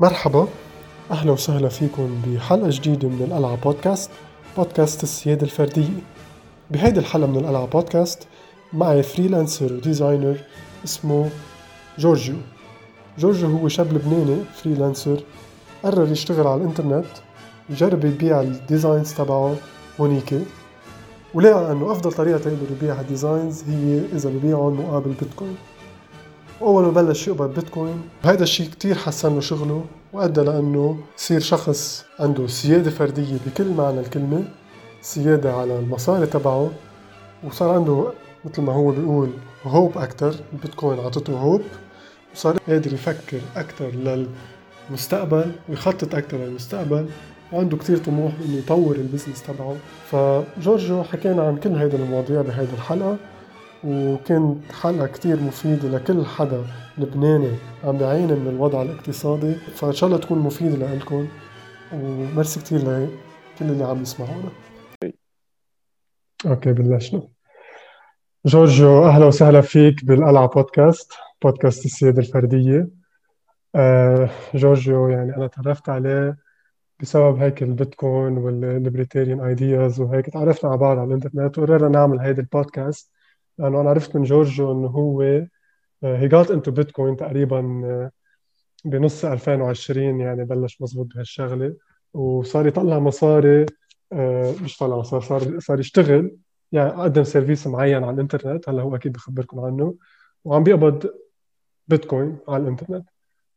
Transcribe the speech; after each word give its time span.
مرحبا 0.00 0.48
أهلا 1.10 1.32
وسهلا 1.32 1.68
فيكم 1.68 2.22
بحلقة 2.26 2.68
جديدة 2.70 3.08
من 3.08 3.22
القلعة 3.22 3.56
podcast 3.56 4.10
podcast 4.56 5.02
السيادة 5.02 5.42
الفردية. 5.42 6.02
بهيدي 6.70 7.00
الحلقة 7.00 7.26
من 7.26 7.36
القلعة 7.36 7.66
بودكاست 7.66 8.26
معي 8.72 9.02
freelancer 9.02 9.72
و 9.72 9.79
designer 9.79 10.36
اسمه 10.84 11.30
جورجيو. 11.98 12.34
جورجيو 13.18 13.48
هو 13.48 13.68
شاب 13.68 13.92
لبناني 13.92 14.36
freelancer 14.62 15.20
قرر 15.84 16.12
يشتغل 16.12 16.46
على 16.46 16.60
الإنترنت 16.60 17.06
يجرب 17.70 18.04
يبيع 18.04 18.40
الـ 18.40 18.49
designs 18.49 19.14
تبعه 19.14 19.56
هونيك 20.00 20.34
ولقى 21.34 21.72
إنه 21.72 21.92
أفضل 21.92 22.12
طريقة 22.12 22.38
تقدر 22.38 22.66
يبيع 22.70 23.00
الـ 23.00 23.08
designs 23.08 23.62
هي 23.62 24.00
إذا 24.12 24.30
ببيعهم 24.30 24.80
مقابل 24.80 25.10
بيتكوين. 25.20 25.56
واول 26.60 26.84
ما 26.84 26.90
بلش 26.90 27.28
يقبض 27.28 27.54
بيتكوين 27.54 28.02
هذا 28.24 28.42
الشيء 28.42 28.70
كتير 28.70 28.94
حسن 28.94 29.34
له 29.34 29.40
شغله 29.40 29.84
وأدى 30.12 30.40
لأنه 30.40 30.98
يصير 31.18 31.40
شخص 31.40 32.04
عنده 32.20 32.46
سيادة 32.46 32.90
فردية 32.90 33.36
بكل 33.46 33.68
معنى 33.68 34.00
الكلمة 34.00 34.44
سيادة 35.02 35.52
على 35.52 35.78
المصاري 35.78 36.26
تبعه 36.26 36.70
وصار 37.44 37.70
عنده 37.70 38.12
مثل 38.44 38.62
ما 38.62 38.72
هو 38.72 38.90
بيقول 38.90 39.30
hope 39.64 39.98
أكتر 39.98 40.34
البيتكوين 40.52 41.00
عطته 41.00 41.38
hope 41.38 41.62
وصار 42.34 42.56
قادر 42.68 42.92
يفكر 42.92 43.40
أكتر 43.56 43.90
للمستقبل 44.90 45.52
ويخطط 45.68 46.14
أكتر 46.14 46.36
للمستقبل 46.36 47.06
وعنده 47.52 47.76
كتير 47.76 47.96
طموح 47.96 48.32
إنه 48.44 48.58
يطور 48.58 48.96
ال 48.96 49.01
business 49.01 49.42
تبعه. 49.42 49.76
فجورجو 50.10 51.02
حكينا 51.02 51.42
عن 51.42 51.56
كل 51.56 51.70
هيدا 51.70 51.98
المواضيع 51.98 52.42
بهيدي 52.42 52.72
الحلقة. 52.72 53.16
وكانت 53.84 54.72
حلقة 54.72 55.06
كتير 55.06 55.40
مفيدة 55.42 55.88
لكل 55.88 56.26
حدا 56.26 56.64
لبناني 56.98 57.50
عم 57.84 57.98
بيعاني 57.98 58.26
من 58.26 58.48
الوضع 58.48 58.82
الاقتصادي 58.82 59.54
فإن 59.54 59.92
شاء 59.92 60.06
الله 60.08 60.20
تكون 60.20 60.38
مفيدة 60.38 60.94
لكم 60.94 61.28
وميرسي 61.92 62.60
كتير 62.60 62.78
لكل 62.78 63.08
اللي 63.60 63.84
عم 63.84 64.02
يسمعونا. 64.02 64.50
okay 66.46 66.72
بلشنا. 66.72 67.22
جورجو 68.46 69.04
أهلا 69.04 69.26
وسهلا 69.26 69.60
فيك 69.60 70.04
بالقلعة 70.04 70.48
بودكاست 70.48 71.12
بودكاست 71.42 71.84
السيادة 71.84 72.18
الفردية. 72.18 72.88
آه 73.74 74.30
جورجيو 74.54 75.08
يعني 75.08 75.36
أنا 75.36 75.46
تعرفت 75.46 75.88
عليه 75.88 76.36
بسبب 77.00 77.38
هيك 77.38 77.62
البيتكوين 77.62 78.38
وال 78.38 78.54
libertarian 78.54 79.40
ideas 79.40 80.00
وهيك 80.00 80.26
تعرفنا 80.30 80.70
على 80.70 80.78
بعض 80.78 80.98
على 80.98 81.08
الإنترنت 81.08 81.58
وقررنا 81.58 81.88
نعمل 81.88 82.20
هيدي 82.20 82.40
البودكاست. 82.40 83.12
لأنه 83.58 83.80
أنا 83.80 83.90
عرفت 83.90 84.16
من 84.16 84.22
جورجو 84.22 84.72
إنه 84.72 84.88
هو 84.88 85.22
هي 86.04 86.28
got 86.28 86.50
into 86.50 86.70
بيتكوين 86.70 87.16
تقريبا 87.16 87.82
آه، 87.84 88.10
بنص 88.84 89.24
2020 89.24 90.20
يعني 90.20 90.44
بلش 90.44 90.82
مزبوط 90.82 91.06
بهالشغلة. 91.06 91.76
وصار 92.14 92.66
يطلع 92.66 92.98
مصاري 92.98 93.66
آه، 94.12 94.54
مش 94.62 94.76
طلع 94.78 94.96
مصاري 94.96 95.24
صار 95.24 95.60
صار 95.60 95.80
يشتغل 95.80 96.36
يعني 96.72 96.90
قدم 96.90 97.24
service 97.24 97.66
معين 97.66 98.04
على 98.04 98.14
الإنترنت. 98.14 98.68
هلأ 98.68 98.82
هو 98.82 98.96
أكيد 98.96 99.12
بخبركم 99.12 99.60
عنه. 99.60 99.94
وعم 100.44 100.64
بيقبض 100.64 101.10
بيتكوين 101.88 102.38
على 102.48 102.62
الإنترنت. 102.62 103.08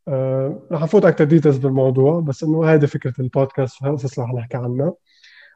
أه 0.07 0.59
رح 0.71 0.83
نفوت 0.83 1.05
أكثر 1.05 1.23
details 1.23 1.57
بالموضوع 1.57 2.19
بس 2.19 2.43
إنه 2.43 2.63
هيدي 2.65 2.87
فكرة 2.87 3.13
البودكاست 3.21 3.81
وهالقصص 3.81 4.19
رح 4.19 4.33
نحكي 4.33 4.57
عنها. 4.57 4.93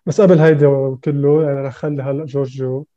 بس 0.05 0.21
قبل 0.21 0.39
هيدا 0.39 0.97
كله 1.03 1.43
يعني 1.43 1.61
رح 1.61 1.73
خلي 1.73 2.03
هلأ 2.03 2.25
جورجيو 2.25 2.77
آه، 2.77 2.94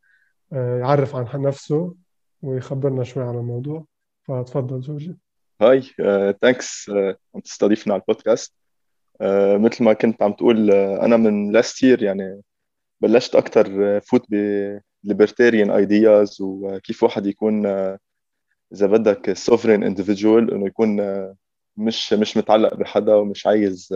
يعرف 0.52 1.16
عن 1.16 1.42
نفسه 1.42 1.94
ويخبرنا 2.42 3.04
شوي 3.04 3.22
عن 3.24 3.34
الموضوع. 3.34 3.84
فتفضل 4.22 4.80
جورجي. 4.80 5.16
hi 5.60 5.82
thanks 6.40 6.90
عم 7.34 7.40
تستضيفنا 7.44 7.94
على 7.94 8.00
البودكاست. 8.00 8.54
مثل 9.56 9.84
ما 9.84 9.92
كنت 9.92 10.22
عم 10.22 10.32
تقول 10.32 10.70
أنا 10.70 11.16
من 11.16 11.52
last 11.52 11.82
year 11.82 12.02
يعني 12.02 12.42
بلشت 13.00 13.34
أكثر 13.34 14.00
فوت 14.00 14.26
ب 15.04 15.10
libertarian 15.10 15.70
ideas 15.70 16.38
وكيف 16.40 17.02
واحد 17.02 17.26
يكون 17.26 17.66
إذا 18.72 18.86
بدك 18.86 19.32
sovereign 19.32 19.82
individual 19.82 20.54
إنه 20.54 20.66
يكون 20.66 21.00
مش 21.76 22.12
مش 22.12 22.36
متعلق 22.36 22.74
بحدا 22.74 23.14
ومش 23.14 23.46
عايز 23.46 23.88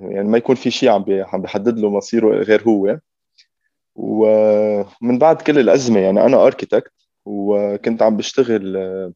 يعني 0.00 0.28
ما 0.28 0.38
يكون 0.38 0.56
في 0.56 0.70
شيء 0.70 0.88
عم 0.88 1.04
عم 1.08 1.42
بيحدد 1.42 1.78
له 1.78 1.90
مصيره 1.90 2.36
غير 2.36 2.62
هو. 2.62 2.98
ومن 3.94 5.18
بعد 5.18 5.42
كل 5.42 5.58
الأزمة 5.58 6.00
يعني 6.00 6.20
أنا 6.26 6.46
architect 6.46 6.92
وكنت 7.24 8.02
عم 8.02 8.16
بشتغل 8.16 9.12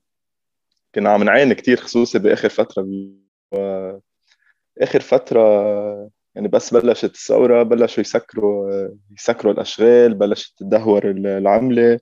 كنا 0.95 1.11
عم 1.11 1.23
نعاني 1.23 1.55
كثير 1.55 1.77
خصوصي 1.77 2.19
بآخر 2.19 2.49
فترة. 2.49 2.87
آخر 4.81 5.01
فترة 5.01 5.41
يعني 6.35 6.49
بس 6.49 6.75
بلشت 6.75 7.05
الثورة 7.15 7.63
بلشوا 7.63 8.01
يسكروا 8.01 8.89
يسكروا 9.19 9.53
الأشغال 9.53 10.15
بلشت 10.15 10.59
تدهور 10.59 11.11
العملة. 11.11 12.01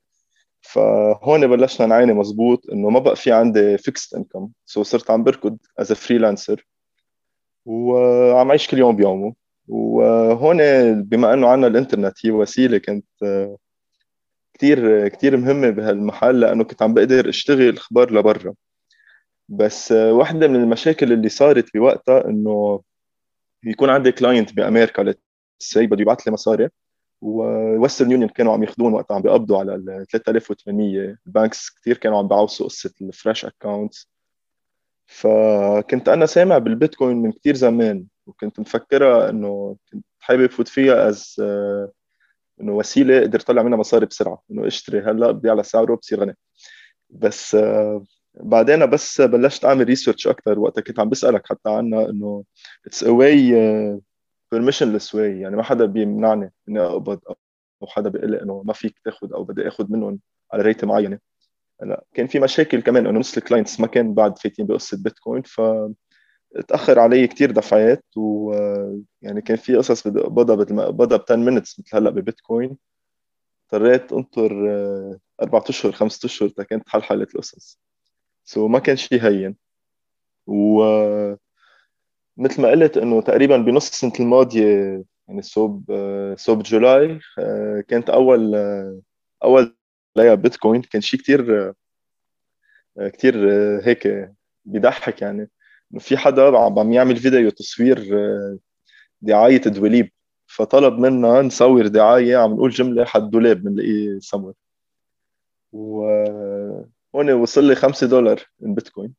فهون 0.61 1.47
بلشنا 1.47 1.87
نعاني 1.87 2.13
مزبوط 2.13 2.71
إنه 2.73 2.91
ما 2.91 2.99
بقى 2.99 3.17
في 3.17 3.33
عندي 3.33 3.79
fixed 3.79 4.15
income 4.15 4.51
so 4.67 4.83
صرت 4.83 5.11
عم 5.11 5.25
بركض 5.25 5.59
as 5.79 5.93
freelancer 5.93 6.67
وعم 7.67 8.51
عيش 8.51 8.69
كل 8.69 8.79
يوم 8.79 8.97
بيومه. 8.97 9.35
وهون 9.69 10.59
بما 11.03 11.34
إنه 11.34 11.49
عندنا 11.49 11.66
الإنترنت 11.66 12.27
هي 12.27 12.31
وسيلة 12.31 12.78
كنت 12.78 13.06
كثير 14.54 15.09
كثير 15.09 15.37
مهمة 15.37 15.71
بهالمحل 15.71 16.41
لأنه 16.41 16.65
كنت 16.65 16.82
عم 16.82 16.94
بقدر 16.94 17.28
أشتغل 17.28 17.77
أكتر 17.77 18.12
لبرا. 18.15 18.54
بس 19.49 19.93
واحدة 19.93 20.49
من 20.49 20.56
المشاكل 20.56 21.12
اللي 21.12 21.28
صارت 21.28 21.77
بوقتها 21.77 22.28
إنه 22.28 22.82
يكون 23.65 23.91
عندي 23.91 24.12
client 24.12 24.53
بأمريكا 24.54 25.15
say 25.59 25.87
بده 25.87 26.03
يبعث 26.03 26.21
لي 26.27 26.33
مصاري. 26.33 26.69
وويسترن 27.21 28.10
يونيون 28.10 28.28
كانوا 28.28 28.53
عم 28.53 28.62
ياخذون 28.62 28.93
وقتها 28.93 29.15
عم 29.15 29.22
بيقبضوا 29.22 29.59
على 29.59 29.75
ال 29.75 30.06
3800 30.06 31.16
ال 31.27 31.34
banks 31.34 31.71
كثير 31.71 31.97
كانوا 31.97 32.19
عم 32.19 32.28
بيعوصوا 32.28 32.66
قصة 32.66 32.93
ال 33.03 33.09
fresh 33.09 33.45
accounts 33.45 34.11
فكنت 35.06 36.09
أنا 36.09 36.27
سامع 36.27 36.59
بالبيتكوين 36.59 37.16
من 37.16 37.33
كثير 37.33 37.54
زمان. 37.54 38.06
وكنت 38.27 38.61
مفكرها 38.61 39.31
إنه 39.31 39.77
كنت 39.93 40.05
حابب 40.21 40.51
فوت 40.51 40.69
فيها 40.69 41.09
as 41.09 41.37
إنه 42.61 42.73
وسيلة 42.73 43.19
أقدر 43.19 43.41
طلع 43.41 43.63
منها 43.63 43.79
مصاري 43.79 44.07
بسرعة 44.07 44.43
إنه 44.51 44.67
اشتري 44.67 45.01
هلأ 45.01 45.31
بدي 45.31 45.51
على 45.51 45.63
سعره 45.63 45.95
بصير 45.97 46.21
غني. 46.21 46.37
بس 47.11 47.57
بعدين 48.35 48.87
بس 48.87 49.21
بلشت 49.21 49.65
أعمل 49.65 49.85
research 49.84 50.27
أكثر 50.29 50.59
وقتها 50.59 50.83
كنت 50.83 51.01
عم 51.01 51.09
بسألك 51.09 51.47
حتى 51.47 51.71
عنها 51.71 52.11
إنه 52.11 52.45
it's 52.87 53.05
a 53.05 53.11
way 53.11 53.53
permissionless 54.53 55.15
way 55.15 55.41
يعني 55.41 55.57
ما 55.57 55.63
حدا 55.63 55.85
بيمنعني 55.87 56.53
إني 56.69 56.81
أقبض 56.81 57.21
أو 57.83 57.87
حدا 57.87 58.11
بيقول 58.11 58.31
لي 58.31 58.43
إنه 58.43 58.63
ما 58.67 58.73
فيك 58.73 58.99
تاخذ 59.05 59.33
أو 59.35 59.45
بدي 59.45 59.69
اخذ 59.69 59.93
منهم 59.93 60.21
على 60.53 60.63
rate 60.62 60.84
معينة. 60.85 61.19
هلأ 61.83 62.05
كان 62.15 62.27
في 62.27 62.41
مشاكل 62.41 62.81
كمان 62.83 63.07
إنه 63.07 63.19
نص 63.19 63.37
ال 63.37 63.42
clients 63.42 63.81
ما 63.81 63.87
كان 63.87 64.15
بعد 64.15 64.39
فايتين 64.39 64.67
بقصة 64.67 64.99
بيتكوين 65.03 65.43
ف 65.43 65.61
تاخر 66.69 66.99
علي 66.99 67.27
كثير 67.27 67.50
دفعات 67.50 68.05
ويعني 68.17 69.43
كان 69.44 69.56
في 69.56 69.77
قصص 69.77 70.09
بدي 70.09 70.21
اقبضها 70.21 70.84
اقبضها 70.84 71.19
ب 71.19 71.22
10 71.22 71.37
minutes 71.37 71.81
مثل 71.81 71.97
هلا 71.97 72.11
ببيتكوين. 72.11 72.77
اضطريت 73.72 74.12
أنطر 74.12 74.53
أربع 75.43 75.62
أشهر 75.69 75.93
خمسة 75.93 76.27
أشهر 76.27 76.49
تا 76.49 76.62
كانت 76.62 76.89
حلحلت 76.89 77.34
القصص. 77.34 77.81
so 78.45 78.71
ما 78.71 78.78
كان 78.78 78.97
شيء 78.97 79.22
هين. 79.22 79.56
و 80.47 80.84
مثل 82.37 82.62
ما 82.62 82.69
قلت 82.71 82.97
إنه 82.97 83.21
تقريبا 83.22 83.56
بنص 83.56 83.89
السنة 83.91 84.12
الماضية 84.21 85.05
يعني 85.28 85.43
صوب 85.43 85.84
صوب 86.37 86.62
July 86.62 87.21
كانت 87.89 88.11
أول 88.11 88.55
أول 89.45 89.77
ليا 90.16 90.34
بيتكوين. 90.34 90.83
كان 90.83 91.00
شيء 91.00 91.21
كثير 91.21 91.75
كثير 92.99 93.34
هيك 93.84 94.33
بيضحك 94.65 95.22
يعني. 95.22 95.50
في 95.99 96.16
حدا 96.16 96.59
عم 96.59 96.93
يعمل 96.93 97.16
فيديو 97.16 97.51
تصوير 97.51 98.09
دعاية 99.22 99.60
دواليب 99.60 100.10
فطلب 100.47 100.99
منا 100.99 101.43
نصور 101.43 101.87
دعاية 101.87 102.37
عم 102.37 102.53
نقول 102.53 102.71
جملة 102.71 103.05
حد 103.05 103.31
دولاب 103.31 103.63
بنلاقيه 103.63 104.19
سمر. 104.19 104.53
وهون 105.72 107.31
وصل 107.33 107.65
لي 107.65 107.75
5 107.75 108.07
دولار 108.07 108.43
من 108.60 108.75
بيتكوين 108.75 109.15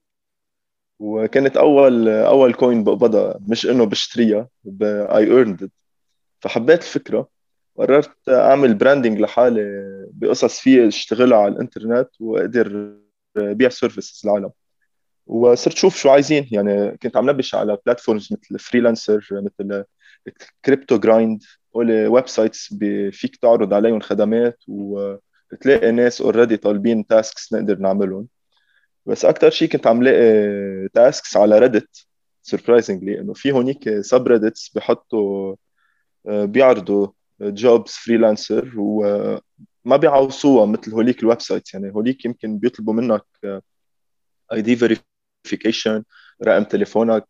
وكانت 1.00 1.57
أول 1.57 2.07
أول 2.09 2.53
coin 2.53 2.83
بقبضها 2.83 3.39
مش 3.47 3.65
إنه 3.65 3.86
بشتريها 3.86 4.50
I 4.81 5.24
earned 5.24 5.69
فحبيت 6.39 6.81
الفكرة 6.81 7.27
قررت 7.77 8.30
أعمل 8.30 8.74
branding 8.74 9.19
لحالي 9.19 9.83
بقصص 10.12 10.59
في 10.59 10.88
اشتغلها 10.88 11.38
على 11.38 11.53
الإنترنت 11.53 12.09
وأقدر 12.19 12.97
بيع 13.36 13.69
services 13.69 14.25
للعالم. 14.25 14.51
وصرت 15.27 15.77
شوف 15.77 15.97
شو 15.97 16.09
عايزين. 16.09 16.47
يعني 16.51 16.97
كنت 16.97 17.18
عم 17.18 17.29
نبش 17.29 17.56
على 17.56 17.77
platforms 17.85 18.29
مثل 18.33 18.59
Freelancer 18.59 19.27
مثل 19.31 19.83
CryptoGrind 20.65 21.44
websites 21.74 22.74
فيك 23.12 23.35
تعرض 23.35 23.74
عليهم 23.74 24.00
خدمات 24.00 24.63
وتلاقي 24.68 25.91
ناس 25.91 26.21
already 26.21 26.57
طالبين 26.57 27.07
tasks 27.07 27.53
نقدر 27.53 27.77
نعملهم. 27.79 28.27
بس 29.06 29.25
أكثر 29.25 29.50
شيء 29.50 29.69
كنت 29.69 29.88
عم 29.88 30.03
لاقي 30.03 30.89
tasks 30.94 31.38
على 31.38 31.59
Reddit 31.59 32.06
surprisingly 32.41 33.19
إنه 33.19 33.33
في 33.33 33.51
هونيك 33.51 34.01
subreddits 34.01 34.69
بيحطوا 34.69 35.56
بيعرضوا 36.25 37.07
jobs 37.41 37.91
freelancer 37.91 38.74
وما 38.77 39.97
بيعوصوها 39.97 40.65
مثل 40.65 40.91
هوليك 40.91 41.19
ال 41.19 41.41
website 41.41 41.74
يعني 41.74 41.91
هوليك 41.91 42.25
يمكن 42.25 42.57
بيطلبوا 42.57 42.94
منك 42.94 43.25
ID 44.53 44.75
verification 45.47 46.03
رقم 46.44 46.63
تليفونك 46.63 47.27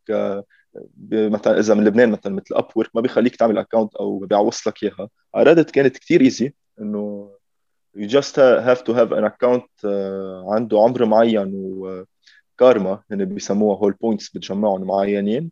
مثلا 1.12 1.60
إذا 1.60 1.74
من 1.74 1.84
لبنان 1.84 2.12
مثلا 2.12 2.34
مثل 2.34 2.56
Upwork 2.56 2.90
ما 2.96 3.02
بيخليك 3.02 3.36
تعمل 3.36 3.58
account 3.58 3.96
أو 3.96 4.20
بيعوص 4.20 4.68
لك 4.68 4.84
إياها. 4.84 5.10
على 5.36 5.64
كانت 5.64 5.98
كثير 5.98 6.22
easy 6.22 6.54
إنه 6.80 7.32
just 7.98 8.36
have 8.68 8.82
to 8.88 8.94
have 8.94 9.12
an 9.12 9.24
account 9.24 9.68
uh, 9.84 10.54
عنده 10.54 10.80
عمر 10.80 11.06
معين 11.06 11.52
وكارما 11.54 13.02
هن 13.12 13.26
بيسموها 13.26 13.78
هول 13.78 13.94
points 13.94 14.30
بتجمعهم 14.30 14.84
معينين. 14.84 15.52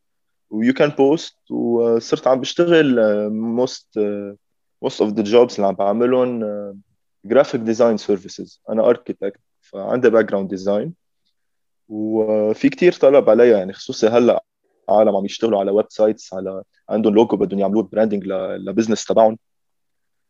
و 0.50 0.74
you 0.74 0.82
can 0.82 0.90
post 0.90 1.52
وصرت 1.52 2.28
عم 2.28 2.40
بشتغل 2.40 3.00
most 3.30 4.00
most 4.82 5.02
of 5.02 5.14
the 5.14 5.24
jobs 5.24 5.56
اللي 5.56 5.68
عم 5.68 5.76
بعملهم 5.76 6.40
graphic 7.26 7.62
design 7.62 7.98
services 7.98 8.62
أنا 8.70 8.90
architect 8.90 9.40
فعندي 9.62 10.10
background 10.10 10.50
design 10.50 10.94
وفي 11.90 12.70
كتير 12.70 12.94
طلب 12.94 13.30
عليها 13.30 13.58
يعني 13.58 13.74
خصوصي 13.74 14.08
هلأ 14.08 14.44
عالم 14.90 15.16
عم 15.16 15.26
يشتغلوا 15.26 15.60
على 15.60 15.72
websites 15.72 16.34
على 16.34 16.64
عندهم 16.90 17.16
لوجو 17.16 17.38
بدهم 17.38 17.60
يعملوه 17.60 17.84
branding 17.84 18.24
ل 18.28 18.37
business 18.37 19.06
تبعهم. 19.06 19.38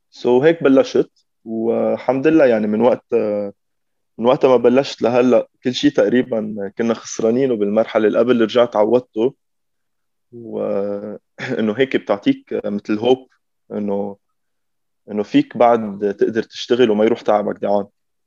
so 0.09 0.43
هيك 0.43 0.63
بلشت 0.63 1.11
والحمد 1.45 2.27
لله 2.27 2.45
يعني 2.45 2.67
من 2.67 2.81
وقت 2.81 3.13
من 4.17 4.25
وقت 4.25 4.45
ما 4.45 4.57
بلشت 4.57 5.01
لهلأ 5.01 5.47
كل 5.63 5.73
شيء 5.73 5.91
تقريبا 5.91 6.71
كنا 6.77 6.93
خسرانينه 6.93 7.55
بالمرحله 7.55 8.07
اللي 8.07 8.19
قبل 8.19 8.41
رجعت 8.41 8.75
عوضته. 8.75 9.35
وانه 10.31 11.73
هيك 11.79 11.95
بتعطيك 11.97 12.61
مثل 12.65 12.99
هوب 12.99 13.27
إنه 13.71 14.17
إنه 15.11 15.23
فيك 15.23 15.57
بعد 15.57 16.15
تقدر 16.19 16.43
تشتغل 16.43 16.91
وما 16.91 17.05
يروح 17.05 17.21
تعبك 17.21 17.57
دعان 17.61 17.85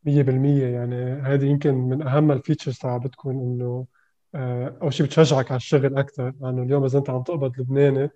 100% 0.09 0.65
يعني 0.65 1.13
هذه 1.23 1.45
يمكن 1.45 1.75
من 1.75 2.03
أهم 2.03 2.33
الفيتشرز 2.33 2.79
تاع 2.79 2.97
بتكون 2.97 3.35
إنه 3.35 3.87
آه، 4.35 4.79
أول 4.83 4.93
شيء 4.95 5.07
بتشجعك 5.07 5.51
على 5.51 5.57
الشغل 5.57 5.99
أكثر 5.99 6.35
لأنه 6.41 6.63
اليوم 6.63 6.85
إذا 6.85 6.99
أنت 6.99 7.11
عم 7.11 7.23
تقبض 7.23 7.61
لبناني 7.61 8.11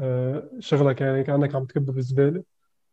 آه، 0.00 0.50
شغلك 0.60 1.00
يعني 1.00 1.24
كأنك 1.24 1.54
عم 1.54 1.64
تكب 1.64 1.86
بالزبالة. 1.86 2.44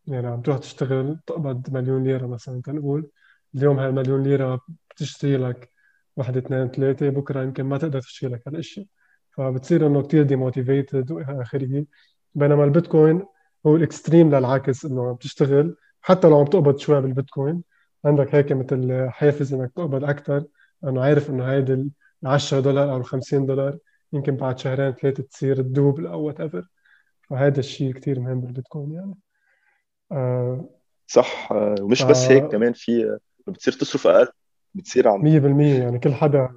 يعني 0.08 0.28
عم 0.28 0.42
تروح 0.42 0.58
تشتغل 0.58 1.20
تقبض 1.28 1.70
مليون 1.74 2.04
ليرة 2.04 2.28
مثلا 2.28 2.62
تنقول. 2.62 3.10
اليوم 3.56 3.80
هاي 3.80 3.90
المليون 3.90 4.24
ليرة 4.24 4.62
بتشتري 4.92 5.38
لك 5.38 5.70
واحد 6.18 6.38
اثنين 6.38 6.68
ثلاثة 6.68 7.10
بكرة 7.10 7.44
يمكن 7.44 7.64
ما 7.64 7.78
تقدر 7.78 8.02
تشتري 8.02 8.32
لك 8.32 8.48
هالاشياء 8.48 8.86
فبتصير 9.32 9.88
إنه 9.88 10.02
كثير 10.04 10.24
demotivated 10.24 11.12
والى 11.12 11.42
اخره 11.42 11.86
بينما 12.36 12.64
البيتكوين 12.64 13.26
هو 13.66 13.76
ال 13.76 13.83
extreme 13.83 14.36
للعكس 14.36 14.86
إنه 14.86 15.10
عم 15.10 15.16
تشتغل. 15.16 15.76
حتى 16.02 16.28
لو 16.28 16.40
عم 16.40 16.46
تقبض 16.46 16.78
شوي 16.78 17.02
بالبيتكوين 17.02 17.64
عندك 18.06 18.36
هيك 18.36 18.52
مثل 18.52 19.10
حافز 19.10 19.54
إنك 19.54 19.72
تقبض 19.76 20.04
أكثر 20.04 20.46
لأنه 20.84 21.04
عارف 21.04 21.30
إنه 21.30 21.52
هيدي 21.52 21.74
ال 21.74 21.90
10 22.24 22.60
دولار 22.60 22.92
أو 22.92 22.98
ال 22.98 23.06
50 23.06 23.46
دولار 23.46 23.78
يمكن 24.14 24.36
بعد 24.36 24.60
شهرين 24.60 24.92
ثلاثة 24.92 25.24
تصير 25.24 25.60
ال 25.60 25.67
double 25.67 26.08
أو 26.08 26.22
whatever 26.22 26.68
فهذا 27.30 27.60
الشيء 27.60 27.94
كثير 27.94 28.20
مهم 28.20 28.42
بالبيتكوين 28.42 28.92
يعني. 28.92 29.16
آه 30.12 30.70
صح. 31.08 31.52
آه 31.52 31.76
ومش 31.82 32.02
آه 32.02 32.08
بس 32.08 32.24
هيك 32.26 32.44
كمان 32.44 32.74
في 32.74 33.20
بتصير 33.48 33.74
تصرف 33.74 34.08
أقل 34.08 34.28
بتصير 34.74 35.08
عم 35.08 35.22
100% 35.24 35.80
يعني 35.80 36.00
كل 36.00 36.14
حدا 36.14 36.50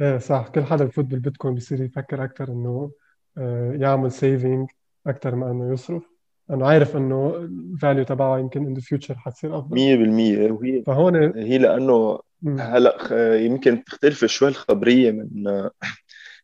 إيه 0.00 0.18
صح. 0.18 0.48
كل 0.48 0.64
حدا 0.64 0.84
بفوت 0.84 1.04
بالبيتكوين 1.04 1.54
بيصير 1.54 1.82
يفكر 1.82 2.24
أكثر 2.24 2.48
إنه 2.48 2.90
آه، 3.38 3.72
يعمل 3.72 4.12
saving 4.12 4.68
أكثر 5.06 5.34
ما 5.34 5.50
إنه 5.50 5.72
يصرف. 5.72 6.15
أنا 6.50 6.68
عارف 6.68 6.96
إنه 6.96 7.36
ال 7.36 7.47
value 7.47 8.04
تبعها 8.04 8.38
يمكن 8.38 8.66
in 8.66 8.74
the 8.74 8.80
future 8.80 9.14
حتصير 9.14 9.58
أفضل. 9.58 9.76
100% 9.76 10.50
وهي 10.52 10.82
فهون 10.82 11.16
هي 11.38 11.58
لأنه 11.58 12.18
هلأ 12.58 12.96
يمكن 13.36 13.84
تختلف 13.84 14.24
شوي 14.24 14.48
الخبرية 14.48 15.10
من 15.10 15.48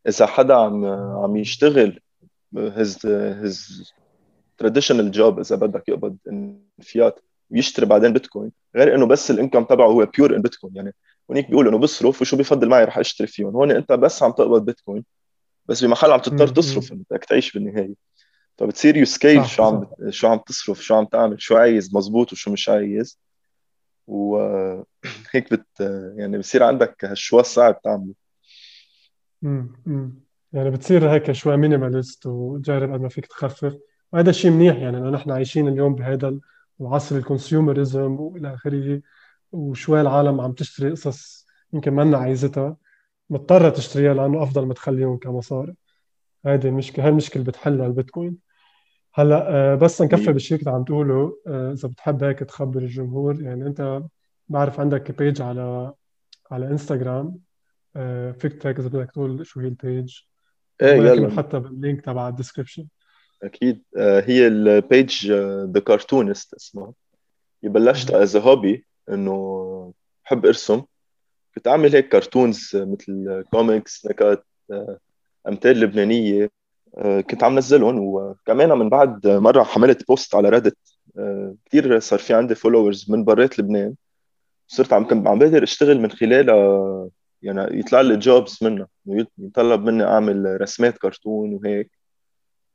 إذا 0.09 0.27
حدا 0.27 0.55
عم 0.55 0.85
عم 1.25 1.37
يشتغل 1.37 2.01
his 2.56 3.06
his 3.06 3.93
traditional 4.59 5.11
job 5.11 5.39
إذا 5.39 5.57
بدك 5.57 5.89
يقبض 5.89 6.17
فيات 6.81 7.21
ويشتري 7.51 7.87
بعدين 7.87 8.13
بيتكوين 8.13 8.53
غير 8.77 8.95
إنه 8.95 9.07
بس 9.07 9.31
ال 9.31 9.35
income 9.35 9.65
تبعه 9.65 9.87
هو 9.87 10.07
pure 10.17 10.37
in 10.37 10.43
بيتكوين. 10.43 10.77
يعني 10.77 10.95
هونيك 11.31 11.49
بيقول 11.49 11.69
إنه 11.69 11.79
بصرف 11.79 12.21
وشو 12.23 12.37
بيفضل 12.37 12.69
معي 12.69 12.85
رح 12.85 12.99
أشتري 12.99 13.27
فيهم. 13.27 13.57
هون 13.57 13.71
أنت 13.71 13.93
بس 13.93 14.23
عم 14.23 14.31
تقبض 14.31 14.65
بيتكوين 14.65 15.05
بس 15.67 15.85
بمحل 15.85 16.13
عم 16.13 16.21
تضطر 16.21 16.49
تصرف 16.49 16.93
انت 16.93 17.03
بدك 17.11 17.25
تعيش 17.25 17.53
بالنهاية. 17.53 17.95
فبتصير 18.62 18.97
you 18.97 19.05
scale 19.05 19.47
شو 19.47 19.62
عم 19.62 19.87
شو 20.11 20.29
عم 20.29 20.38
تصرف 20.38 20.82
شو 20.82 20.94
عم 20.94 21.05
تعمل 21.05 21.43
شو 21.43 21.56
عايز 21.56 21.97
مزبوط 21.97 22.32
وشو 22.32 22.53
مش 22.53 22.69
عايز. 22.69 23.19
وهيك 24.06 24.85
بت 25.53 25.81
يعني 26.17 26.38
بصير 26.38 26.62
عندك 26.62 27.05
هالشوى 27.05 27.41
الصعب 27.41 27.81
تعمله. 27.82 28.14
يعني 30.53 30.70
بتصير 30.70 31.11
هيك 31.11 31.32
شوي 31.32 31.56
minimalist 31.56 32.27
وجرب 32.26 32.93
قد 32.93 33.00
ما 33.00 33.09
فيك 33.09 33.26
تخفف. 33.26 33.76
وهذا 34.12 34.31
الشيء 34.31 34.50
منيح 34.50 34.76
يعني 34.76 34.97
لأنه 34.97 35.11
نحن 35.11 35.31
عايشين 35.31 35.69
اليوم 35.69 35.94
بهذا 35.94 36.38
العصر 36.81 37.17
ال 37.17 37.25
consumerism 37.25 38.21
وإلى 38.20 38.55
آخره 38.55 39.03
وشوي 39.53 40.00
العالم 40.00 40.41
عم 40.41 40.53
تشتري 40.53 40.91
قصص 40.91 41.47
يمكن 41.73 41.91
ما 41.91 42.19
عايزتها. 42.19 42.76
مضطرة 43.31 43.70
تشتريها 43.70 44.15
لأنه 44.15 44.43
أفضل 44.43 44.67
ما 44.67 44.75
تخليهم 44.75 45.17
كمصاري. 45.17 45.75
هذه 46.47 46.67
المشكلة 46.67 47.05
هاي 47.05 47.11
المشكلة 47.11 47.44
بتحلها 47.44 47.87
البيتكوين. 47.87 48.52
هلا 49.14 49.50
آه، 49.50 49.75
بس 49.75 50.03
نكفي 50.03 50.32
بالشيء 50.32 50.59
كنت 50.59 50.69
عم 50.69 50.85
تقوله 50.85 51.38
آه، 51.47 51.73
إذا 51.73 51.88
بتحب 51.88 52.25
هيك 52.25 52.38
تخبر 52.38 52.81
الجمهور. 52.81 53.43
يعني 53.43 53.67
أنت 53.67 54.03
بعرف 54.49 54.81
عندك 54.81 55.19
بيج 55.19 55.43
على 55.43 55.93
على 56.50 56.67
انستغرام 56.67 57.38
آه، 57.97 58.32
فيك 58.32 58.67
هيك 58.67 58.79
إذا 58.79 58.88
بدك 58.88 59.11
تقول 59.11 59.47
شو 59.47 59.61
هي 59.61 59.67
البيج 59.67 60.19
إيه 60.82 60.94
يلا. 60.94 61.31
حتى 61.31 61.61
باللينك 61.61 62.05
تبع 62.05 62.29
الديسكربشن 62.29 62.87
أكيد. 63.43 63.82
هي 63.99 64.47
البيج 64.47 65.32
ذا 65.75 65.81
كارتونست 65.81 66.55
اسمها. 66.55 66.93
بلشت 67.62 68.11
از 68.11 68.37
هوبي 68.37 68.87
إنه 69.08 69.94
بحب 70.25 70.47
أرسم. 70.47 70.82
كنت 71.55 71.69
اعمل 71.69 71.97
هيك 71.97 72.08
كرتونز 72.08 72.70
مثل 72.75 73.44
كوميكس 73.50 74.06
نكت 74.06 74.44
أمثال 75.49 75.81
لبنانية. 75.81 76.51
كنت 77.31 77.44
عم 77.44 77.58
نزلهم 77.58 77.99
وكمان 77.99 78.69
من 78.79 78.89
بعد 78.89 79.27
مرة 79.27 79.63
حملت 79.63 80.08
بوست 80.08 80.34
على 80.34 80.49
ريدت 80.49 80.77
كثير 81.67 81.99
صار 81.99 82.19
في 82.19 82.34
عندي 82.34 82.55
followers 82.55 83.11
من 83.11 83.25
برات 83.25 83.58
لبنان. 83.58 83.94
صرت 84.67 84.93
عم 84.93 85.29
عم 85.29 85.39
بقدر 85.39 85.63
أشتغل 85.63 86.01
من 86.01 86.11
خلالها 86.11 87.08
يعني 87.43 87.79
يطلع 87.81 88.01
لي 88.01 88.17
jobs 88.17 88.58
منها 88.63 88.89
يطلب 89.39 89.84
مني 89.84 90.05
أعمل 90.05 90.61
رسمات 90.61 90.99
كرتون 90.99 91.55
وهيك. 91.55 91.91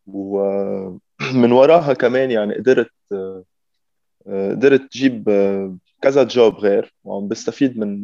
ومن 0.08 1.52
وراها 1.58 1.94
كمان 1.94 2.32
يعني 2.32 2.56
قدرت 2.56 2.92
قدرت 4.28 4.82
تجيب 4.92 5.30
كذا 6.02 6.24
job 6.24 6.56
غير 6.56 6.94
وعم 7.04 7.28
بستفيد 7.28 7.78
من 7.80 8.02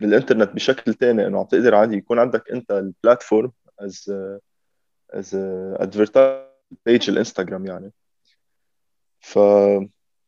من 0.00 0.08
الإنترنت 0.08 0.50
بشكل 0.54 0.94
ثاني 0.94 1.26
إنه 1.26 1.38
عم 1.38 1.44
تقدر 1.44 1.74
عادي 1.74 1.96
يكون 1.96 2.18
عندك 2.18 2.50
أنت 2.50 2.70
ال 2.70 2.79
platform 2.79 3.52
as 3.80 4.10
as 5.18 5.34
advertise 5.80 6.46
page 6.86 7.10
الإنستغرام 7.10 7.66
يعني. 7.66 7.92
ف 9.20 9.38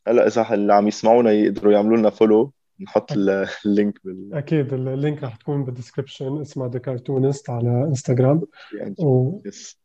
هلا 0.08 0.26
إذا 0.26 0.54
اللي 0.54 0.74
عم 0.74 0.88
يسمعونا 0.88 1.32
يقدروا 1.32 1.72
يعملوا 1.72 1.96
لنا 1.96 2.10
follow 2.10 2.52
نحط 2.80 3.12
ال 3.12 3.29
link 3.29 3.98
بال 4.04 4.34
أكيد 4.34 4.72
ال 4.72 4.82
link 4.82 5.22
رح 5.22 5.36
تكون 5.36 5.64
بال 5.64 5.76
description 5.76 6.40
اسمها 6.40 6.68
The 6.68 6.78
Cartoonist 6.78 7.50
على 7.50 7.68
انستغرام 7.68 8.42
و... 8.98 9.40
yes. 9.46 9.80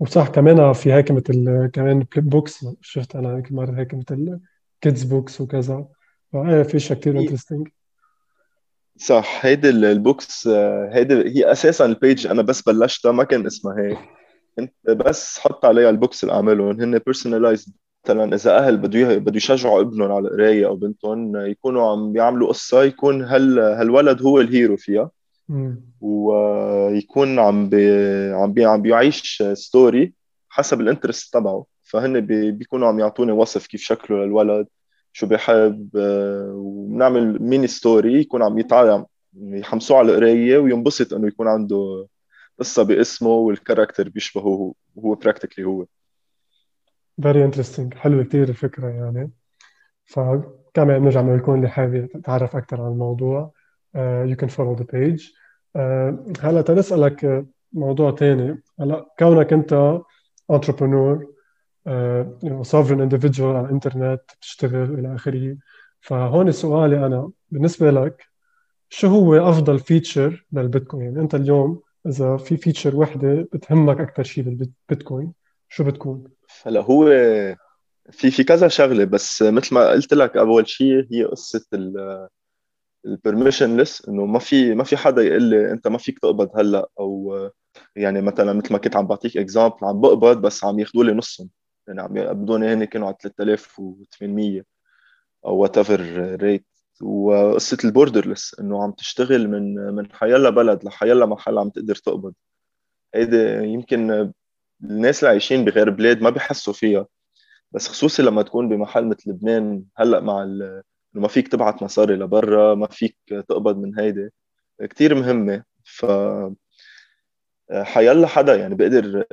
وصح 0.00 0.28
كمان 0.28 0.72
في 0.72 0.92
هيك 0.92 1.10
مثل 1.10 1.66
كمان 1.72 2.06
books 2.16 2.66
شفت 2.80 3.16
أنا 3.16 3.36
هيك 3.36 3.52
مرة 3.52 3.80
هيك 3.80 3.94
مثل 3.94 4.38
kids 4.80 5.02
books 5.04 5.40
وكذا. 5.40 5.86
فايه 6.32 6.62
في 6.62 6.78
شيء 6.78 6.96
كثير 6.96 7.20
interesting 7.20 7.68
صح 8.96 9.46
هيدي 9.46 9.68
ال 9.68 9.81
books 9.81 10.48
هيدي 10.92 11.14
هي 11.14 11.52
أساسا 11.52 11.84
ال 11.84 11.92
page 11.92 12.26
أنا 12.26 12.42
بس 12.42 12.62
بلشتها 12.62 13.12
ما 13.12 13.24
كان 13.24 13.46
اسمها 13.46 13.74
هيك. 13.78 13.98
انت 14.58 14.72
بس 14.86 15.38
حط 15.38 15.64
عليها 15.64 15.90
ال 15.90 15.96
books 15.96 16.24
اللي 16.24 16.34
اعملهم 16.34 16.80
هن 16.80 16.98
personalized 16.98 17.72
مثلا 18.04 18.34
إذا 18.34 18.58
أهل 18.58 18.76
بده 18.76 19.18
بده 19.18 19.36
يشجعوا 19.36 19.80
ابنهم 19.80 20.12
على 20.12 20.28
القرايه 20.28 20.66
أو 20.66 20.76
بنتهم 20.76 21.36
يكونوا 21.36 21.90
عم 21.90 22.12
بيعملوا 22.12 22.48
قصة 22.48 22.82
يكون 22.82 23.22
هال 23.22 23.58
هالولد 23.58 24.22
هو 24.22 24.40
ال 24.40 24.47
hero 24.47 24.76
فيها. 24.76 25.10
ويكون 26.00 27.38
عم 27.38 27.68
بي 27.68 27.90
عم 28.32 28.52
بي 28.52 28.64
عم 28.64 28.82
بيعيش 28.82 29.42
story 29.52 30.12
حسب 30.48 30.80
ال 30.80 30.86
interest 30.86 31.34
تبعه. 31.34 31.64
فهن 31.82 32.20
بي 32.20 32.50
بيكونوا 32.50 32.88
عم 32.88 32.98
يعطوني 33.00 33.32
وصف 33.32 33.66
كيف 33.66 33.82
شكله 33.82 34.24
للولد 34.24 34.66
شو 35.12 35.26
بيحب 35.26 35.88
وبنعمل 36.54 37.42
mini 37.42 37.66
story 37.66 38.20
يكون 38.20 38.42
عم 38.42 38.58
يتعلم 38.58 39.06
يحمسوه 39.36 39.98
على 39.98 40.12
القراية 40.12 40.58
وينبسط 40.58 41.12
إنه 41.14 41.28
يكون 41.28 41.48
عنده 41.48 42.06
قصة 42.58 42.82
باسمه 42.82 43.28
وال 43.28 43.43
character 43.43 44.08
بيشبهه 44.08 44.74
وهو 44.94 45.14
practically 45.14 45.64
هو. 45.64 45.86
very 47.22 47.44
interesting 47.44 47.94
حلوة 47.94 48.24
كثير 48.24 48.48
الفكرة 48.48 48.88
يعني. 48.88 49.30
فكمان 50.04 51.02
نرجع 51.02 51.20
بنقول 51.20 51.38
لكم 51.38 51.54
اللي 51.54 51.68
حابب 51.68 52.08
يتعرف 52.14 52.56
أكثر 52.56 52.82
عن 52.82 52.92
الموضوع. 52.92 53.52
you 53.96 54.36
can 54.36 54.48
follow 54.48 54.74
the 54.74 54.84
page 54.92 55.30
هلا 56.40 56.62
تنسالك 56.62 57.46
موضوع 57.72 58.14
ثاني 58.14 58.62
هلا 58.80 59.14
كونك 59.18 59.52
أنت 59.52 60.00
entrepreneur 60.50 61.34
sovereign 62.62 63.00
individual 63.00 63.56
على 63.56 63.66
الإنترنت 63.66 64.20
بتشتغل 64.38 64.98
إلى 64.98 65.14
آخره. 65.14 65.56
فهون 66.00 66.52
سؤالي 66.52 67.06
أنا 67.06 67.30
بالنسبة 67.50 67.90
لك 67.90 68.24
شو 68.88 69.08
هو 69.08 69.48
أفضل 69.48 69.78
feature 69.78 70.46
للبيتكوين؟ 70.52 71.18
أنت 71.18 71.34
اليوم 71.34 71.82
إذا 72.06 72.36
في 72.36 72.56
feature 72.56 72.96
وحدة 72.96 73.48
بتهمك 73.52 74.00
أكثر 74.00 74.22
شيء 74.22 74.44
بالبيتكوين 74.44 75.32
شو 75.68 75.84
بتكون؟ 75.84 76.24
هلا 76.66 76.80
هو 76.80 77.06
في 78.10 78.30
في 78.30 78.44
كذا 78.44 78.68
شغلة 78.68 79.04
بس 79.04 79.42
مثل 79.42 79.74
ما 79.74 79.90
قلت 79.90 80.14
لك 80.14 80.36
أول 80.36 80.68
شيء 80.68 81.06
هي 81.12 81.24
قصة 81.24 81.66
ال 83.06 83.13
permissionless 83.13 84.08
إنه 84.08 84.26
ما 84.26 84.38
في 84.38 84.74
ما 84.74 84.84
في 84.84 84.96
حدا 84.96 85.22
يقول 85.22 85.42
لي 85.42 85.70
أنت 85.72 85.88
ما 85.88 85.98
فيك 85.98 86.18
تقبض 86.18 86.50
هلأ 86.58 86.88
أو 87.00 87.50
يعني 87.96 88.22
مثلا 88.22 88.52
مثل 88.52 88.72
ما 88.72 88.78
كنت 88.78 88.96
عم 88.96 89.06
بعطيك 89.06 89.36
example 89.36 89.76
عم 89.82 90.00
بقبض 90.00 90.40
بس 90.40 90.64
عم 90.64 90.78
ياخذوا 90.80 91.04
لي 91.04 91.12
نصهم. 91.12 91.50
يعني 91.88 92.00
عم 92.00 92.16
يقبضوني 92.16 92.72
هن 92.72 92.84
كانوا 92.84 93.06
على 93.06 93.16
3800 93.20 94.62
أو 95.46 95.56
whatever 95.56 96.00
rate 96.40 96.66
وقصة 97.02 97.78
ال 97.84 97.91
borderless 97.91 98.56
إنه 98.60 98.82
عم 98.82 98.92
تشتغل 98.92 99.48
من 99.48 99.74
من 99.74 100.12
حيلا 100.12 100.50
بلد 100.50 100.84
لحيلا 100.84 101.26
محل 101.26 101.58
عم 101.58 101.70
تقدر 101.70 101.94
تقبض. 101.94 102.34
هيدي 103.14 103.64
يمكن 103.64 104.32
الناس 104.84 105.18
اللي 105.20 105.30
عايشين 105.30 105.64
بغير 105.64 105.90
بلاد 105.90 106.22
ما 106.22 106.30
بيحسوا 106.30 106.72
فيها. 106.72 107.06
بس 107.72 107.88
خصوصي 107.88 108.22
لما 108.22 108.42
تكون 108.42 108.68
بمحل 108.68 109.06
مثل 109.06 109.30
لبنان 109.30 109.84
هلأ 109.96 110.20
مع 110.20 110.42
إنه 110.42 110.82
ما 111.14 111.28
فيك 111.28 111.48
تبعت 111.48 111.82
مصاري 111.82 112.14
لبرا 112.16 112.74
ما 112.74 112.86
فيك 112.86 113.16
تقبض 113.28 113.78
من 113.78 113.98
هيدي 113.98 114.30
كثير 114.90 115.14
مهمة. 115.14 115.64
ف 115.84 116.06
حيلا 117.72 118.26
حدا 118.26 118.56
يعني 118.56 118.74
بيقدر 118.74 119.24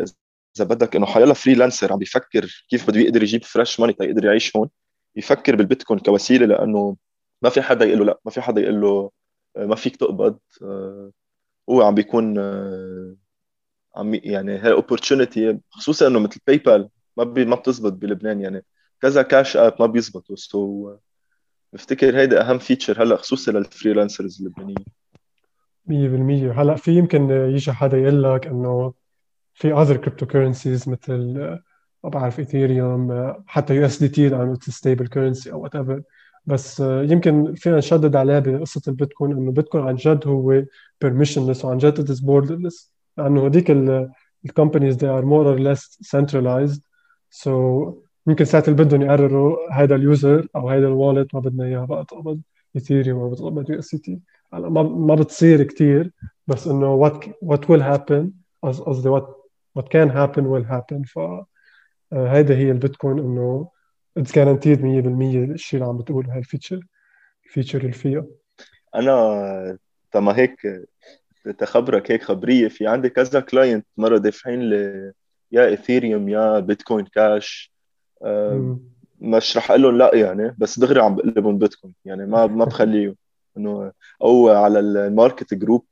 إذا 0.58 0.66
بدك 0.66 0.96
إنه 0.96 1.06
حيلا 1.06 1.34
freelancer 1.34 1.94
عم 1.94 2.00
بيفكر 2.00 2.66
كيف 2.70 2.88
بده 2.88 3.00
يقدر 3.00 3.24
يجيب 3.24 3.44
fresh 3.44 3.80
money 3.80 3.94
تيقدر 3.94 4.26
يعيش 4.26 4.56
هون 4.56 4.70
يفكر 5.16 5.56
بالبيتكوين 5.56 6.00
كوسيلة 6.00 6.46
لأنه 6.46 6.96
ما 7.42 7.50
في 7.50 7.62
حدا 7.62 7.86
يقول 7.86 8.00
له 8.00 8.06
لا 8.06 8.20
ما 8.26 8.32
في 8.32 8.42
حدا 8.42 8.62
يقول 8.62 8.82
له 8.82 9.12
آه، 9.58 9.66
ما 9.66 9.76
فيك 9.76 9.96
تقبض 9.96 10.40
آه، 10.64 11.12
هو 11.70 11.82
عم 11.82 11.96
بيكون 11.96 12.38
آه، 12.40 13.16
عم 13.96 14.14
يعني 14.14 14.64
هي 14.64 14.72
opportunity 14.72 15.60
خصوصا 15.70 16.08
إنه 16.08 16.20
مثل 16.20 16.40
PayPal 16.48 16.90
ما 17.18 17.24
بي 17.24 17.46
ما 17.46 17.56
بتزبط 17.56 17.94
بلبنان 17.94 18.42
يعني 18.42 18.66
كذا 19.02 19.22
Cash 19.22 19.58
App 19.58 19.76
ما 19.80 19.86
بيزبطوا. 19.86 20.36
so 20.36 20.96
بفتكر 21.74 22.20
هيدا 22.20 22.50
أهم 22.50 22.58
feature 22.58 23.04
هلأ 23.04 23.16
خصوصا 23.16 23.52
لل 23.52 23.65
freelancers 23.65 24.42
اللبنانيين. 24.42 24.86
100% 25.86 26.62
هلأ 26.62 26.76
في 26.76 26.98
يمكن 26.98 27.30
يجي 27.30 27.72
حدا 27.72 27.98
يقول 27.98 28.24
لك 28.24 28.48
إنه 28.48 28.94
في 29.54 29.76
other 29.76 29.98
cryptocurrencies 29.98 30.88
مثل 30.88 31.40
ما 32.04 32.10
بعرف 32.10 32.40
Ethereum 32.40 33.34
حتى 33.48 33.76
USDT 33.76 34.30
لأنه 34.30 34.60
stable 34.62 35.08
currency 35.08 35.52
أو 35.52 35.62
whatever 35.62 36.02
بس 36.46 36.80
يمكن 36.80 37.54
فينا 37.56 37.78
نشدد 37.78 38.16
عليه 38.16 38.40
بقصة 38.40 38.82
البيتكوين 38.88 39.32
إنه 39.32 39.48
البيتكوين 39.50 39.84
عن 39.88 39.96
جد 39.96 40.28
هو 40.28 40.64
permissionless 41.06 41.66
وعن 41.66 41.78
جد 41.78 42.12
is 42.12 42.20
borderless. 42.20 42.92
لأنه 43.18 43.46
هذيك 43.48 43.72
ال 44.46 44.51
companies 44.51 44.98
they 44.98 45.08
are 45.08 45.24
more 45.26 45.46
or 45.46 45.60
less 45.60 45.98
centralized. 46.18 46.82
So 47.30 47.50
يمكن 48.28 48.46
ساعة 48.46 48.64
اللي 48.68 48.84
بدهم 48.84 49.02
يقرروا 49.02 49.58
هذا 49.72 49.96
ال 49.96 50.06
user 50.06 50.48
أو 50.56 50.70
هذا 50.70 50.88
ال 50.88 50.95
wallet 50.95 51.36
ما 51.36 51.40
بدنا 51.40 51.66
اياه 51.66 51.86
بقى 51.86 52.06
تقبض 52.06 52.42
ايثيريوم 52.76 53.20
أو 53.20 53.30
بتقبض 53.30 53.70
يو 53.70 53.80
اس 53.80 53.90
تي 53.90 53.98
تي 53.98 54.20
ما 54.54 55.16
بتصير 55.16 55.64
كثير 55.64 56.12
بس 56.48 56.68
إنه 56.68 57.10
what 57.10 57.14
what 57.46 57.60
will 57.60 57.82
happen 57.82 58.26
قصدي 58.64 59.10
what 59.20 59.24
what 59.80 59.84
can 59.86 60.10
happen 60.10 60.44
will 60.44 60.66
happen. 60.72 61.04
ف 61.06 61.20
هيدا 62.14 62.56
هي 62.56 62.72
البيتكوين 62.72 63.20
إنه 63.20 63.70
it's 64.18 64.36
guaranteed 64.36 64.82
100% 64.84 65.44
الشيء 65.44 65.80
اللي 65.80 65.90
عم 65.90 65.98
بتقوله 65.98 66.34
هاي 66.34 66.40
ال 66.40 66.57
feature 66.57 67.82
اللي 67.82 67.92
فيها. 67.92 68.26
أنا 68.96 69.78
تما 70.12 70.38
هيك 70.38 70.88
تخبرك 71.58 72.12
هيك 72.12 72.24
خبرية 72.24 72.68
في 72.68 72.88
عندي 72.88 73.10
كذا 73.10 73.40
client 73.40 73.86
مرة 73.98 74.18
دافعين 74.18 74.70
لي 74.70 75.14
يا 75.52 75.66
ايثيريوم 75.66 76.30
يا 76.30 76.60
بيتكوين 76.60 77.06
كاش 77.06 77.74
مش 79.22 79.58
رح 79.58 79.72
أقول 79.72 79.82
لهم 79.82 79.98
لا 79.98 80.16
يعني 80.16 80.56
بس 80.58 80.80
دغري 80.80 81.02
عم 81.02 81.16
بقلبهم 81.16 81.58
بيتكوين 81.58 81.94
يعني 82.06 82.26
ما 82.26 82.48
ما 82.48 82.66
بخليهم 82.66 83.16
إنه 83.58 83.92
أو 84.22 84.50
على 84.50 84.80
ال 84.80 84.90
market 84.90 85.54
group 85.54 85.86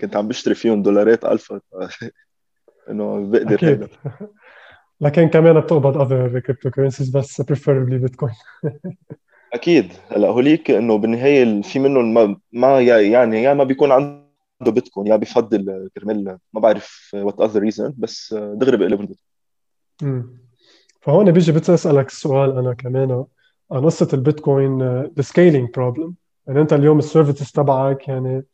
كنت 0.00 0.16
عم 0.16 0.28
بشتري 0.28 0.54
فيهم 0.54 0.82
دولارات 0.82 1.24
ألفا. 1.24 1.60
إنه 2.90 3.30
بقدر 3.30 3.54
أكيد. 3.54 3.88
لكن 5.00 5.28
كمان 5.28 5.60
بتقبض 5.60 5.98
other 6.00 6.40
cryptocurrencies 6.40 7.08
بس 7.10 7.40
preferably 7.40 7.98
بيتكوين 7.98 8.34
أكيد. 9.52 9.92
هلا 10.08 10.28
هوليك 10.28 10.70
إنه 10.70 10.98
بالنهاية 10.98 11.62
في 11.62 11.78
منهم 11.78 12.14
ما, 12.14 12.36
ما 12.52 12.80
يعني 12.80 13.42
يا 13.42 13.54
ما 13.54 13.64
بيكون 13.64 13.92
عنده 13.92 14.72
بيتكوين 14.72 15.06
يا 15.06 15.16
بفضل 15.16 15.90
كرمال 15.96 16.38
ما 16.52 16.60
بعرف 16.60 17.10
what 17.14 17.40
other 17.40 17.60
reason 17.60 17.94
بس 17.98 18.34
دغري 18.34 18.76
بقلب 18.76 19.00
البيتكوين 19.00 20.38
فهون 21.00 21.32
بيجي 21.32 21.52
بتسالك 21.52 22.06
السؤال 22.06 22.58
أنا 22.58 22.74
كمان. 22.74 23.24
عن 23.72 23.84
قصة 23.84 24.08
البيتكوين 24.14 24.82
the 25.02 25.22
scaling 25.22 25.70
problem 25.74 26.14
يعني 26.46 26.60
أنت 26.60 26.72
اليوم 26.72 26.98
ال 26.98 27.04
services 27.04 27.50
تبعك 27.52 28.08
يعني 28.08 28.44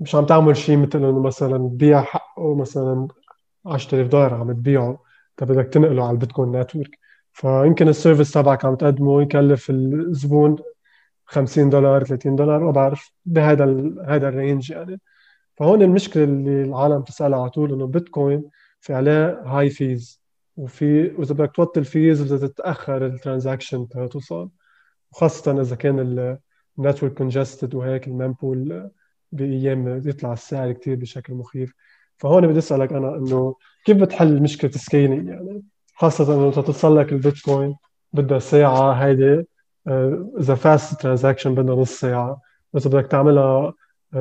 مش 0.00 0.14
عم 0.14 0.26
تعمل 0.26 0.56
شيء 0.56 0.76
مثل 0.76 0.98
انه 0.98 1.20
مثلا 1.20 1.58
تبيع 1.68 2.02
حقه 2.02 2.54
مثلا 2.54 3.08
10000 3.66 4.08
دولار 4.08 4.34
عم 4.34 4.52
تبيعه. 4.52 4.98
انت 5.40 5.50
بدك 5.50 5.66
تنقله 5.72 6.04
على 6.04 6.12
البيتكوين 6.14 6.60
network. 6.60 6.98
فيمكن 7.32 7.88
ال 7.88 7.94
service 7.94 8.32
تبعك 8.32 8.64
عم 8.64 8.74
تقدمه 8.74 9.22
يكلف 9.22 9.70
الزبون 9.70 10.56
50 11.26 11.70
دولار 11.70 12.04
30 12.04 12.36
دولار 12.36 12.60
ما 12.64 12.70
بعرف 12.70 13.12
بهذا 13.24 13.64
هذا 14.06 14.28
ال 14.28 14.35
range 14.35 14.70
يعني. 14.70 15.00
فهون 15.56 15.82
المشكلة 15.82 16.24
اللي 16.24 16.62
العالم 16.62 16.98
بتسالها 16.98 17.40
على 17.40 17.50
طول 17.50 17.72
إنه 17.72 17.86
بيتكوين 17.86 18.44
في 18.80 18.94
عليه 18.94 19.42
high 19.46 19.70
fees 19.70 20.20
وفي 20.56 21.08
واذا 21.18 21.34
بدك 21.34 21.56
توطي 21.56 21.80
ال 21.80 21.88
fees 21.88 22.22
بدها 22.22 22.48
تتأخر 22.48 23.06
ال 23.06 23.13
transaction 23.13 23.88
توصل. 23.88 24.50
وخاصة 25.12 25.60
إذا 25.60 25.76
كان 25.76 26.38
ال 26.78 26.83
network 26.83 27.14
congested 27.14 27.74
وهيك 27.74 28.08
ال 28.08 28.18
mempool 28.18 28.90
بأيام 29.32 30.02
يطلع 30.08 30.32
السعر 30.32 30.72
كثير 30.72 30.96
بشكل 30.96 31.34
مخيف. 31.34 31.74
فهون 32.20 32.46
بدي 32.46 32.58
أسألك 32.58 32.92
أنا 32.92 33.16
إنه 33.16 33.54
كيف 33.84 33.96
بتحل 33.96 34.42
مشكلة 34.42 34.70
ال 34.70 34.77
scaling 34.77 35.28
يعني 35.28 35.62
خاصة 35.94 36.34
إنه 36.34 36.50
توصل 36.50 36.98
لك 36.98 37.12
البيتكوين 37.12 37.76
بدها 38.12 38.38
ساعة 38.38 38.92
هيدي 38.92 39.44
آه، 39.86 40.32
إذا 40.38 40.54
fast 40.54 41.00
transaction 41.00 41.54
بدها 41.54 41.74
نص 41.76 42.00
ساعة. 42.00 42.40
اذا 42.76 42.90
بدك 42.90 43.06
تعملها 43.06 43.74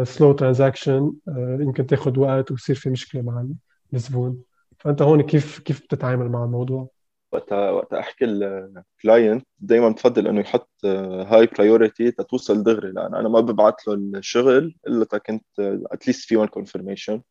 slow 0.03 0.31
آه، 0.31 0.33
transaction 0.33 1.13
آه، 1.27 1.57
يمكن 1.61 1.87
تاخذ 1.87 2.19
وقت 2.19 2.51
ويصير 2.51 2.75
في 2.75 2.89
مشكلة 2.89 3.21
مع 3.21 3.45
الزبون. 3.93 4.41
فأنت 4.79 5.01
هون 5.01 5.21
كيف 5.21 5.59
كيف 5.59 5.81
بتتعامل 5.83 6.29
مع 6.29 6.43
الموضوع؟ 6.43 6.89
وقتها 7.31 7.71
وقتها 7.71 7.99
أحكي 7.99 8.25
ال 8.25 8.42
client 8.42 9.45
دائما 9.59 9.89
بفضل 9.89 10.27
إنه 10.27 10.39
يحط 10.39 10.69
high 10.85 11.45
priority 11.45 12.11
تتوصل 12.11 12.63
دغري 12.63 12.91
لأن 12.91 13.15
أنا 13.15 13.29
ما 13.29 13.39
ببعث 13.39 13.73
له 13.87 13.93
الشغل 13.93 14.75
إلا 14.87 15.05
كنت 15.05 15.45
at 15.91 16.02
least 16.02 16.29
في 16.29 16.37
1 16.37 16.49
confirmation 16.49 17.21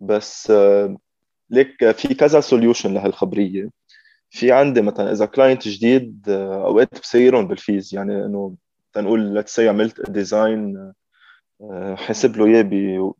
بس 0.00 0.50
آه، 0.50 0.96
ليك 1.50 1.90
في 1.90 2.14
كذا 2.14 2.40
solution 2.40 2.94
لهالخبرية. 2.94 3.70
في 4.30 4.52
عندي 4.52 4.82
مثلا 4.82 5.12
إذا 5.12 5.26
client 5.26 5.68
جديد 5.68 6.28
آه، 6.28 6.66
أوقات 6.66 7.00
بسايرهم 7.00 7.48
بال 7.48 7.61
fees. 7.61 7.94
يعني 7.94 8.24
إنه 8.24 8.56
تنقول 8.92 9.44
say 9.48 9.68
عملت 9.68 10.10
design 10.10 10.92
حاسب 11.96 12.36
له 12.36 12.46
إياه 12.46 12.62
ب 12.62 13.12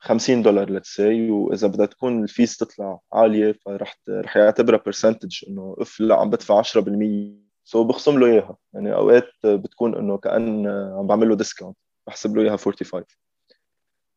50 0.00 0.42
دولار 0.42 0.70
let's 0.70 1.00
وإذا 1.00 1.68
بدها 1.68 1.86
تكون 1.86 2.22
ال 2.22 2.29
fees 2.29 2.56
تطلع 2.56 3.00
عالية 3.12 3.52
ف 3.66 3.96
رح 4.10 4.23
رح 4.23 4.36
يعتبرها 4.36 4.82
percentage 4.86 5.44
إنه 5.48 5.76
of 5.78 6.00
لا 6.00 6.16
عم 6.16 6.30
بدفع 6.30 6.62
10% 6.62 7.44
so 7.64 7.84
بخصم 7.84 8.18
له 8.18 8.26
إياها. 8.26 8.56
يعني 8.74 8.94
أوقات 8.94 9.30
بتكون 9.44 9.96
إنه 9.96 10.18
كأن 10.18 10.66
عم 10.98 11.06
بعمل 11.06 11.28
له 11.28 11.36
discount 11.36 11.76
بحسب 12.06 12.36
له 12.36 12.42
إياها 12.42 12.56
45 12.56 13.04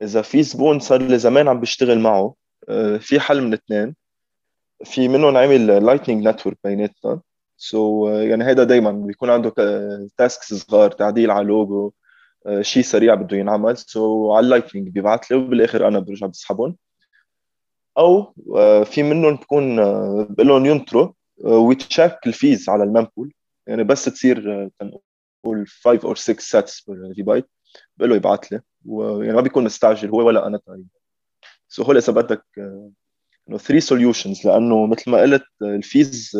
إذا 0.02 0.22
في 0.22 0.44
زبون 0.44 0.80
صار 0.80 1.02
لي 1.02 1.18
زمان 1.18 1.48
عم 1.48 1.60
بشتغل 1.60 2.00
معه 2.00 2.36
آه، 2.70 2.98
في 2.98 3.20
حل 3.20 3.42
من 3.42 3.54
اثنين. 3.54 3.96
في 4.84 5.08
منهم 5.08 5.38
عامل 5.38 5.86
lightning 5.86 6.28
network 6.28 6.58
بيناتنا. 6.64 7.22
so 7.58 8.08
so, 8.08 8.12
يعني 8.12 8.44
هذا 8.44 8.64
دائما 8.64 8.92
بيكون 8.92 9.30
عنده 9.30 9.54
tasks 10.18 10.54
صغار 10.54 10.92
تعديل 10.92 11.32
على 11.32 11.48
لوجو 11.48 11.92
شيء 12.62 12.84
سريع 12.84 13.16
بده 13.16 13.38
ينعمل. 13.38 13.78
so 13.78 14.34
على 14.34 14.44
ال 14.44 14.48
lightning 14.48 14.90
بيبعث 14.90 15.32
لي 15.32 15.38
وبالآخر 15.38 15.88
أنا 15.88 16.00
برجع 16.00 16.28
بسحبهم. 16.28 16.76
أو 17.98 18.34
في 18.84 19.04
منهم 19.04 19.36
بكون 19.36 19.76
بقول 20.26 20.48
لهم 20.48 20.66
ينطروا 20.66 21.12
ويتشيك 21.38 22.18
ال 22.28 22.36
fees 22.36 22.70
على 22.70 22.84
ال 22.84 22.89
mempool. 22.89 23.34
يعني 23.68 23.84
بس 23.84 24.06
تصير 24.06 24.70
نقول 24.82 25.68
5 25.68 26.08
أو 26.08 26.16
6 26.16 26.40
sats 26.40 26.90
per 26.90 27.26
byte 27.26 27.50
بقول 27.98 28.10
له 28.10 28.16
يبعث 28.16 28.40
لي. 28.52 28.62
ويعني 28.86 29.34
ما 29.34 29.42
بيكون 29.42 29.64
مستعجل 29.64 30.10
هو 30.10 30.28
ولا 30.28 30.48
أنا 30.48 30.58
تقريبا. 30.58 30.88
so 31.68 31.84
هول 31.84 31.98
اذا 31.98 32.14
بدك 32.14 32.44
انه 33.50 33.58
3 33.58 33.80
solutions 33.80 34.48
لأنه 34.48 34.86
مثل 34.86 35.12
ما 35.12 35.22
قلت 35.22 35.46
ال 35.62 35.77
fees 35.77 36.38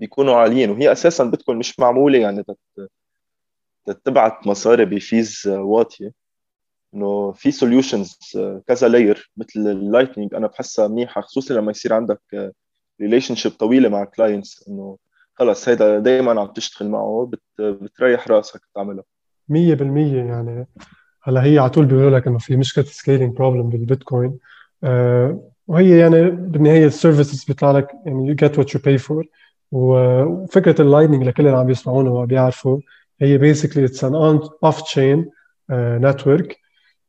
بيكونوا 0.00 0.36
عاليين. 0.36 0.70
وهي 0.70 0.92
أساسا 0.92 1.24
بتكون 1.24 1.56
مش 1.56 1.80
معمولة 1.80 2.18
يعني 2.18 2.44
تبعت 4.04 4.46
مصاري 4.46 4.84
ب 4.84 4.96
fees 4.96 5.42
واطية. 5.46 6.12
إنه 6.94 7.32
في 7.32 7.50
solutions 7.50 8.18
كذا 8.66 8.88
layer 8.88 9.30
مثل 9.36 9.60
ال 9.60 9.67
lightning 9.67 10.34
أنا 10.34 10.46
بحسها 10.46 10.88
منيحة 10.88 11.20
خصوصا 11.20 11.54
لما 11.54 11.70
يصير 11.70 11.92
عندك 11.94 12.52
relationship 13.00 13.52
طويلة 13.52 13.88
مع 13.88 14.04
clients 14.04 14.68
إنه 14.68 14.98
خلص 15.34 15.68
هيدا 15.68 15.98
دائما 15.98 16.40
عم 16.40 16.46
تشتغل 16.46 16.88
معه 16.88 17.30
but 17.32 17.42
بتريح 17.60 18.28
راسك 18.28 18.60
تعملها 18.74 19.04
100% 19.48 20.16
يعني. 20.16 20.66
هلا 21.22 21.44
هي 21.44 21.58
على 21.58 21.70
طول 21.70 21.86
بيقولوا 21.86 22.18
لك 22.18 22.26
إنه 22.26 22.38
في 22.38 22.56
مشكلة 22.56 22.84
scaling 22.84 23.36
problem 23.36 23.68
بالبيتكوين. 23.68 24.38
أه 24.84 25.52
وهي 25.66 25.98
يعني 25.98 26.30
بالنهاية 26.30 26.86
ال 26.86 26.92
services 26.92 27.44
بيطلع 27.44 27.70
لك 27.70 27.88
يعني 28.06 28.26
you 28.26 28.34
get 28.34 28.58
what 28.58 28.74
you 28.74 28.80
pay 28.84 28.98
for 28.98 29.26
وفكرة 29.72 30.82
ال 30.82 30.86
lightning 30.86 31.24
لكل 31.24 31.46
اللي 31.46 31.58
عم 31.58 31.70
يسمعونا 31.70 32.10
وبيعرفوا 32.10 32.80
هي 33.20 33.38
basically 33.38 33.84
it's 33.84 34.04
an 34.04 34.14
off-chain 34.14 35.30
network 35.70 36.56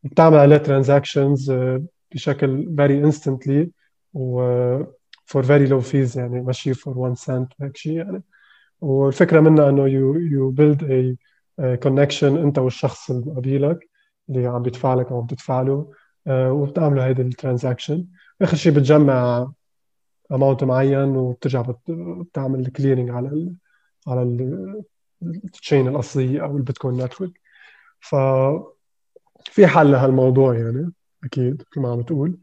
بتعمل 0.04 0.38
عليه 0.38 0.58
transactions 0.58 1.52
آه، 1.52 1.84
بشكل 2.14 2.76
very 2.78 2.98
instantly 3.00 3.72
و 4.14 4.42
for 5.26 5.44
very 5.44 5.66
low 5.68 5.80
fees 5.82 6.18
يعني 6.18 6.42
ماشي 6.42 6.74
for 6.74 6.98
1 6.98 7.18
سنت 7.18 7.54
هيك 7.62 7.78
شيء 7.78 7.94
يعني. 7.94 8.24
والفكرة 8.82 9.40
منها 9.40 9.70
إنه 9.70 9.88
you 9.88 10.16
you 10.16 10.50
build 10.52 10.84
connection 11.84 12.38
أنت 12.38 12.60
والشخص 12.60 13.12
اللي 13.12 13.32
قبيلك 13.32 13.90
اللي 14.30 14.48
عم 14.48 14.62
بيدفع 14.62 14.94
لك 14.94 15.12
أو 15.12 15.22
عم 15.22 15.28
تدفع 15.28 15.62
له 15.62 15.92
آه، 16.28 16.52
وبتعملوا 16.52 17.04
هيدي 17.06 17.22
ال 17.22 17.28
transaction. 17.28 18.06
آخر 18.42 18.58
شيء 18.58 18.72
بتجمع 18.72 19.52
amount 20.32 20.64
معين 20.64 21.16
وبترجع 21.16 21.64
بتعمل 21.90 22.60
ال 22.60 22.65
clearing 22.65 23.10
على 23.10 23.28
ال 23.28 23.54
على 24.08 24.24
ال 25.24 25.34
chain 25.34 25.88
الاصليه 25.88 26.44
أو 26.44 26.58
البيتكوين 26.58 27.04
network 27.04 27.32
ف 28.00 28.16
في 29.52 29.68
حل 29.68 29.92
لهالموضوع 29.92 30.56
يعني 30.58 30.92
أكيد 31.24 31.64
مثل 31.72 31.82
ما 31.82 31.92
عم 31.92 32.02
تقول 32.02 32.38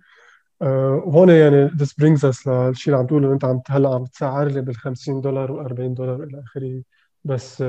أه 0.62 1.02
وهون 1.06 1.28
يعني 1.28 1.68
this 1.68 1.90
brings 2.02 2.20
us 2.20 2.48
للشيء 2.48 2.94
اللي 2.94 2.96
عم 2.98 3.06
تقوله 3.06 3.32
أنت 3.32 3.44
عم 3.44 3.60
هلأ 3.68 3.94
عم 3.94 4.04
تسعر 4.04 4.48
لي 4.48 4.60
بال 4.60 4.76
50 4.76 5.20
دولار 5.20 5.52
و 5.52 5.60
40 5.60 5.94
دولار 5.94 6.22
إلى 6.22 6.42
آخره. 6.42 6.82
بس 7.24 7.64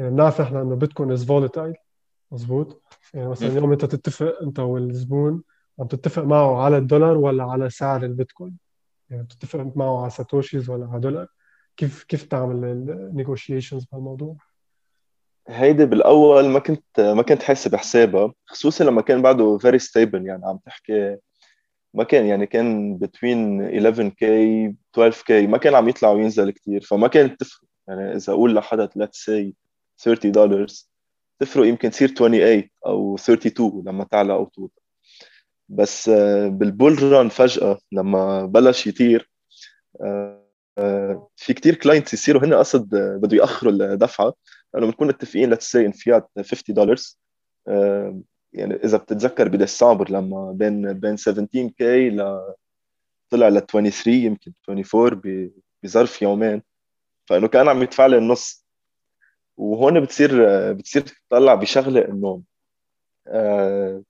يعني 0.00 0.12
بنعرف 0.12 0.40
إحنا 0.40 0.62
انه 0.62 0.76
بيتكوين 0.76 1.12
is 1.12 1.24
volatile 1.24 1.74
مزبوط 2.32 2.82
يعني 3.14 3.28
مثلا 3.28 3.48
اليوم 3.48 3.72
انت 3.72 3.84
تتفق 3.84 4.38
انت 4.42 4.58
والزبون 4.58 5.42
عم 5.80 5.86
تتفق 5.86 6.22
معه 6.22 6.62
على 6.62 6.76
الدولار 6.76 7.16
ولا 7.16 7.44
على 7.44 7.70
سعر 7.70 8.02
البيتكوين؟ 8.04 8.56
يعني 9.10 9.22
بتتفق 9.22 9.72
معه 9.76 10.00
على 10.00 10.10
satoshis 10.10 10.70
ولا 10.70 10.86
على 10.86 11.00
دولار؟ 11.00 11.26
كيف 11.76 12.04
كيف 12.04 12.24
تعمل 12.24 12.64
ال 12.64 12.73
negotiations 12.73 13.84
بهالموضوع؟ 13.92 14.36
هيدي 15.48 15.86
بالأول 15.86 16.48
ما 16.48 16.58
كنت 16.58 17.00
ما 17.00 17.22
كنت 17.22 17.42
حاسب 17.42 17.76
حسابها 17.76 18.32
خصوصا 18.46 18.84
لما 18.84 19.02
كان 19.02 19.22
بعده 19.22 19.58
very 19.58 19.78
stable 19.78 20.26
يعني 20.26 20.46
عم 20.46 20.58
تحكي 20.66 21.16
ما 21.94 22.04
كان 22.04 22.26
يعني 22.26 22.46
كان 22.46 22.98
between 22.98 23.68
11k 23.70 24.24
12k 24.98 25.30
ما 25.30 25.58
كان 25.58 25.74
عم 25.74 25.88
يطلع 25.88 26.10
وينزل 26.10 26.50
كثير 26.50 26.80
فما 26.80 27.08
كانت 27.08 27.40
تفرق. 27.40 27.68
يعني 27.88 28.16
إذا 28.16 28.32
أقول 28.32 28.54
لحدا 28.54 28.88
let's 28.98 29.24
say 29.30 29.52
30 30.04 30.32
دولار 30.32 30.66
تفرق 31.38 31.66
يمكن 31.66 31.90
تصير 31.90 32.08
28 32.08 32.68
أو 32.86 33.14
32 33.14 33.82
لما 33.86 34.04
تعلى 34.04 34.32
أو 34.32 34.44
توطى. 34.44 34.80
بس 35.68 36.08
آه، 36.08 36.48
بال 36.48 36.66
bull 36.66 37.02
run 37.02 37.28
فجأة 37.28 37.78
لما 37.92 38.46
بلش 38.46 38.86
يطير 38.86 39.30
آه، 40.02 40.44
آه، 40.78 41.28
في 41.36 41.54
كتير 41.54 41.74
clients 41.74 42.14
يصيروا 42.14 42.44
هن 42.44 42.54
قصد 42.54 42.88
بده 42.94 43.36
يأخروا 43.36 43.72
الدفعة 43.72 44.34
لأنه 44.74 44.86
بنكون 44.86 45.08
متفقين 45.08 45.54
let's 45.54 45.58
say 45.72 45.76
انفيات 45.76 46.30
50 46.36 46.74
دولار 46.74 46.96
يعني 48.52 48.74
إذا 48.74 48.98
بتتذكر 48.98 49.48
بديسمبر 49.48 50.10
لما 50.10 50.52
بين 50.52 50.92
بين 50.92 51.16
17k 51.16 51.82
ل 51.82 52.40
طلع 53.30 53.48
ل 53.48 53.60
23 53.66 54.16
يمكن 54.16 54.52
24 54.68 55.50
بظرف 55.82 56.22
يومين. 56.22 56.62
فإنه 57.26 57.48
كان 57.48 57.68
عم 57.68 57.82
يدفع 57.82 58.06
لي 58.06 58.18
النص. 58.18 58.59
وهون 59.60 60.00
بتصير 60.00 60.32
بتصير 60.72 61.02
تطلع 61.02 61.54
بشغلة 61.54 62.08
إنه 62.08 62.42
آه، 63.28 64.02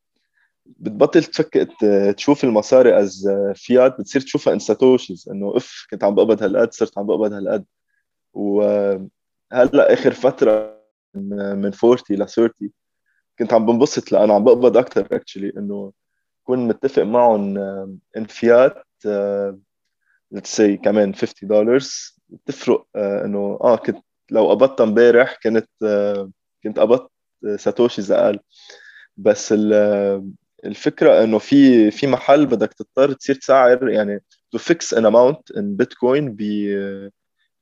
بتبطل 0.67 1.25
تفك 1.25 1.69
تشوف 2.17 2.45
المصاري 2.45 3.01
as 3.01 3.29
fiat 3.55 4.01
بتصير 4.01 4.23
تشوفها 4.23 4.55
in 4.55 4.59
satoshis 4.59 5.29
إنه 5.33 5.57
أف 5.57 5.87
كنت 5.91 6.05
عم 6.05 6.15
بقبض 6.15 6.43
هالقد 6.43 6.73
صرت 6.73 6.99
عم 6.99 7.07
بقبض 7.07 7.33
هالقد. 7.33 7.65
وهلا 8.35 9.93
آخر 9.93 10.13
فترة 10.13 10.81
من 11.15 11.73
40 11.85 11.97
ل 12.11 12.17
30 12.17 12.53
كنت 13.39 13.53
عم 13.53 13.67
بنبسط 13.67 14.13
لأنه 14.13 14.35
عم 14.35 14.45
بقبض 14.45 14.77
أكثر 14.77 15.09
actually 15.13 15.53
إنه 15.57 15.93
كون 16.45 16.69
متفق 16.69 17.03
معهم 17.03 17.59
in 18.17 18.25
fiat 18.29 18.75
let's 20.33 20.57
say 20.57 20.77
كمان 20.77 21.15
50 21.15 21.49
دولار 21.49 21.81
بتفرق 22.29 22.87
آه، 22.97 23.25
إنه 23.25 23.59
آه 23.63 23.77
كنت 23.77 24.05
لو 24.31 24.51
قبضتها 24.51 24.85
امبارح 24.85 25.39
كنت 25.43 25.69
آه، 25.85 26.31
كنت 26.65 26.79
قبضت 26.79 27.11
satoshis 27.57 28.13
أقل 28.13 28.39
بس 29.17 29.55
الفكرة 30.65 31.25
إنه 31.25 31.39
في 31.39 31.91
في 31.91 32.07
محل 32.07 32.47
بدك 32.47 32.73
تضطر 32.75 33.13
تصير 33.13 33.35
تسعر 33.35 33.89
يعني 33.89 34.23
to 34.53 34.59
fix 34.59 34.95
an 34.95 35.07
amount 35.07 35.51
in 35.51 35.77
Bitcoin 35.77 36.37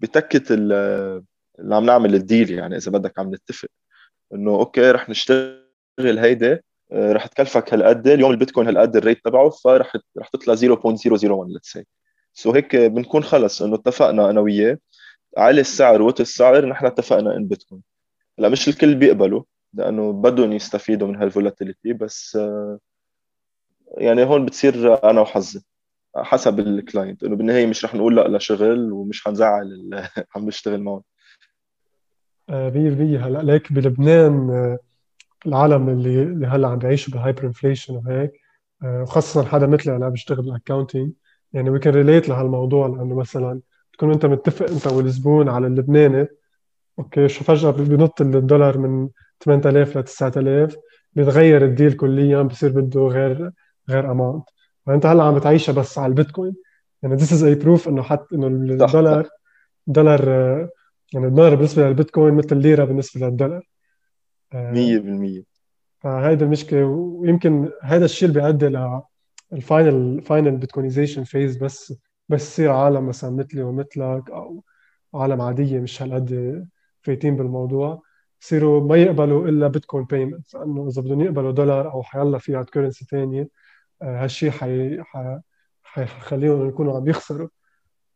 بتكت 0.00 0.50
اللي 0.50 1.74
عم 1.76 1.84
نعمل 1.84 2.14
ال 2.14 2.21
deal 2.21 2.50
يعني 2.50 2.76
إذا 2.76 2.92
بدك 2.92 3.18
عم 3.18 3.34
نتفق. 3.34 3.68
إنه 4.34 4.50
okay 4.50 4.90
رح 4.90 5.08
نشتغل 5.08 6.18
هيدي 6.18 6.58
آه، 6.92 7.12
رح 7.12 7.26
تكلفك 7.26 7.74
هالقد 7.74 8.08
اليوم 8.08 8.30
البيتكوين 8.30 8.66
هالقد 8.68 8.96
ال 8.96 9.02
rate 9.02 9.24
تبعه 9.24 9.50
فرح 9.50 9.96
رح 10.18 10.28
تطلع 10.28 10.54
0.001 10.54 11.48
let's 11.48 11.68
say 11.72 11.84
so 12.34 12.52
هيك 12.52 12.76
بنكون 12.76 13.22
خلص 13.24 13.62
إنه 13.62 13.74
اتفقنا 13.74 14.30
أنا 14.30 14.40
وياه. 14.40 14.78
على 15.36 15.60
السعر 15.60 16.02
وقت 16.02 16.20
السعر 16.20 16.66
نحن 16.66 16.86
اتفقنا 16.86 17.36
in 17.36 17.48
Bitcoin 17.48 17.82
هلأ 18.38 18.48
مش 18.48 18.68
الكل 18.68 18.94
بيقبلوا 18.94 19.42
لأنه 19.74 20.12
بدهم 20.12 20.52
يستفيدوا 20.52 21.08
من 21.08 21.16
هال 21.16 21.29
volatility 21.29 21.92
بس 21.92 22.36
آه، 22.36 22.78
يعني 23.98 24.24
هون 24.24 24.46
بتصير 24.46 25.04
أنا 25.10 25.20
وحظي 25.20 25.62
حسب 26.16 26.60
ال 26.60 26.69
client 26.69 27.24
إنه 27.24 27.36
بالنهاية 27.36 27.66
مش 27.66 27.84
رح 27.84 27.94
نقول 27.94 28.16
لأ 28.16 28.28
لشغل 28.36 28.92
ومش 28.92 29.24
حنزعل 29.24 29.62
اللي 29.62 30.08
عم 30.36 30.46
نشتغل 30.46 30.82
معهم. 30.82 31.02
100% 32.50 33.26
هلأ 33.26 33.42
ليك 33.42 33.72
بلبنان 33.72 34.50
آه، 34.50 34.78
العالم 35.46 35.88
اللي 35.88 36.22
اللي 36.22 36.46
هلأ 36.46 36.68
عم 36.68 36.78
بيعيشوا 36.78 37.14
ب 37.14 37.44
hyperinflation 37.44 37.96
وهيك 37.96 38.32
آه، 38.82 39.02
وخاصة 39.02 39.44
حدا 39.44 39.66
مثلي 39.66 39.96
أنا 39.96 40.08
بشتغل 40.08 40.42
بال 40.42 40.54
accounting 40.54 41.12
يعني 41.52 41.70
we 41.70 41.78
can 41.78 41.94
relate 41.94 42.28
لهالموضوع 42.28 42.86
لأنه 42.86 43.14
مثلا 43.14 43.60
تكون 43.98 44.12
انت 44.12 44.26
متفق 44.26 44.70
انت 44.70 44.86
والزبون 44.86 45.48
على 45.48 45.66
اللبناني 45.66 46.28
okay؟ 46.98 47.28
شو 47.28 47.44
فجأة 47.44 47.70
بنط 47.70 48.20
الدولار 48.20 48.78
من 48.78 49.08
8000 49.40 49.96
ل 49.96 50.02
9000 50.02 50.76
بيتغير 51.12 51.64
ال 51.64 51.70
deal 51.70 51.92
كليا 51.92 52.42
بصير 52.42 52.72
بده 52.72 53.00
غير 53.00 53.50
غير 53.88 54.10
amount 54.12 54.44
فانت 54.86 55.06
هلأ 55.06 55.22
عم 55.22 55.34
بتعيشها 55.34 55.72
بس 55.72 55.98
على 55.98 56.10
البيتكوين. 56.10 56.54
يعني 57.02 57.14
this 57.14 57.32
is 57.32 57.44
a 57.44 57.54
proof 57.54 57.88
إنه 57.88 58.02
حتى 58.02 58.34
إنه 58.34 58.46
الدولار 58.46 59.28
دولار 59.86 60.28
يعني 61.14 61.26
الدولار 61.26 61.54
بالنسبة 61.54 61.88
للبيتكوين 61.88 62.34
مثل 62.34 62.56
الليرة 62.56 62.84
بالنسبة 62.84 63.26
للدولار. 63.26 63.68
100% 64.54 64.56
آه، 64.56 65.42
فهيدا 65.98 66.44
المشكلة. 66.46 66.84
ويمكن 66.84 67.70
هذا 67.82 68.04
الشيء 68.04 68.28
اللي 68.28 68.40
بيؤدي 68.40 68.78
لل 69.52 69.72
final 69.72 70.22
final 70.22 70.56
Bitcoinization 70.56 71.24
phase 71.24 71.56
بس 71.56 71.94
بس 72.28 72.42
يصير 72.42 72.70
عالم 72.70 73.08
مثلا 73.08 73.30
مثلي 73.30 73.62
ومثلك 73.62 74.30
أو 74.30 74.64
عالم 75.14 75.40
عادية 75.40 75.80
مش 75.80 76.02
هالقد 76.02 76.68
فايتين 77.02 77.36
بالموضوع 77.36 78.02
يصيروا 78.42 78.80
ما 78.80 78.96
يقبلوا 78.96 79.48
إلا 79.48 79.68
Bitcoin 79.68 80.04
payment 80.04 80.54
لأنه 80.54 80.88
إذا 80.88 81.02
بدهم 81.02 81.20
يقبلوا 81.20 81.52
دولار 81.52 81.92
أو 81.92 82.02
حيلا 82.02 82.38
fiat 82.38 82.70
currency 82.70 83.04
ثانية 83.04 83.48
هالشيء 84.02 84.50
حي... 84.50 85.02
حيخليهم 85.82 86.68
يكونوا 86.68 86.96
عم 86.96 87.08
يخسروا. 87.08 87.48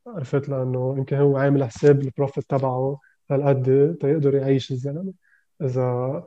عرفت؟ 0.07 0.49
لأنه 0.49 0.95
يمكن 0.99 1.17
هو 1.17 1.37
عامل 1.37 1.65
حساب 1.65 2.01
ال 2.01 2.07
profit 2.07 2.45
تبعه 2.51 3.01
هالقد 3.31 3.97
تيقدر 4.01 4.35
يعيش 4.35 4.71
الزلمة. 4.71 5.13
إذا 5.63 6.25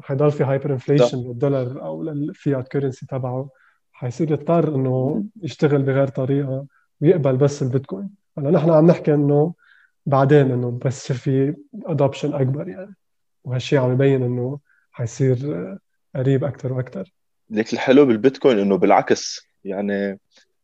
حيضل 0.00 0.30
في 0.30 0.44
hyperinflation 0.44 1.18
للدولار 1.18 1.84
أو 1.84 2.02
لل 2.02 2.24
fiat 2.24 2.68
currency 2.68 3.06
تبعه 3.06 3.50
حيصير 3.92 4.30
يضطر 4.32 4.74
إنه 4.74 5.24
يشتغل 5.42 5.82
بغير 5.82 6.08
طريقة. 6.08 6.66
ويقبل 7.00 7.36
بس 7.36 7.62
البيتكوين. 7.62 8.10
هلا 8.38 8.50
نحن 8.50 8.70
عم 8.70 8.86
نحكي 8.86 9.14
إنه 9.14 9.54
بعدين 10.06 10.50
إنه 10.50 10.78
بس 10.84 11.10
يصير 11.10 11.16
في 11.16 11.56
adoption 11.86 12.34
أكبر 12.34 12.68
يعني. 12.68 12.94
وهالشيء 13.44 13.78
عم 13.78 13.92
يبين 13.92 14.22
إنه 14.22 14.58
حيصير 14.92 15.38
قريب 16.16 16.44
أكثر 16.44 16.72
وأكثر 16.72 17.12
ليك 17.50 17.72
الحلو 17.72 18.06
بالبيتكوين 18.06 18.58
إنه 18.58 18.76
بالعكس. 18.76 19.48
يعني 19.64 20.20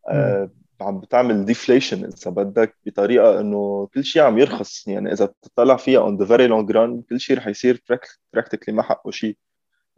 آه 0.08 0.50
عم 0.80 1.00
بتعمل 1.00 1.44
deflation 1.44 2.04
إذا 2.04 2.30
بدك 2.30 2.76
بطريقة 2.86 3.40
إنه 3.40 3.88
كل 3.94 4.04
شيء 4.04 4.22
عم 4.22 4.38
يرخص. 4.38 4.88
يعني 4.88 5.12
إذا 5.12 5.24
بتطلع 5.24 5.76
فيها 5.76 6.00
on 6.00 6.16
the 6.16 6.24
very 6.24 6.46
long 6.46 6.70
run 6.70 7.02
كل 7.02 7.20
شيء 7.20 7.36
رح 7.36 7.46
يصير 7.46 7.82
practically 8.32 8.74
ما 8.74 8.82
حقه 8.82 9.10
شيء 9.10 9.36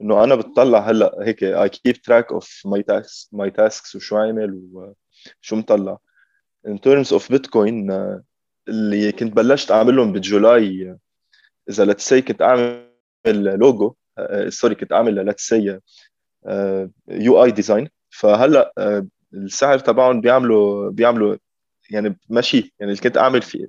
إنه 0.01 0.25
أنا 0.25 0.35
بتطلع 0.35 0.79
هلأ 0.79 1.17
هيك 1.23 1.45
I 1.45 1.69
keep 1.69 1.97
track 2.03 2.33
of 2.33 2.63
my 2.65 2.83
tasks 2.83 3.29
my 3.33 3.51
tasks 3.51 3.97
وشو 3.97 4.17
عامل 4.17 4.63
وشو 4.73 5.57
مطلع. 5.57 5.99
in 6.67 6.81
terms 6.81 7.13
of 7.13 7.33
Bitcoin 7.33 7.91
اللي 8.69 9.13
كنت 9.13 9.33
بلشت 9.37 9.71
أعملهم 9.71 10.13
ب 10.13 10.29
July 10.29 10.97
إذا 11.71 11.85
let's 11.85 12.09
say 12.09 12.23
كنت 12.23 12.43
أعمل 12.43 12.87
logo 13.27 13.95
sorry 14.49 14.75
كنت 14.75 14.93
أعمل 14.93 15.25
let's 15.27 15.49
say 15.49 15.81
UI 17.09 17.45
design 17.45 17.89
فهلأ 18.11 18.73
السعر 19.35 19.79
تبعهم 19.79 20.21
بيعملوا 20.21 20.91
بيعملوا 20.91 21.37
يعني 21.91 22.19
ماشي. 22.29 22.75
يعني 22.81 22.93
اللي 22.93 23.03
كنت 23.03 23.17
أعمل 23.19 23.43
فيه 23.43 23.67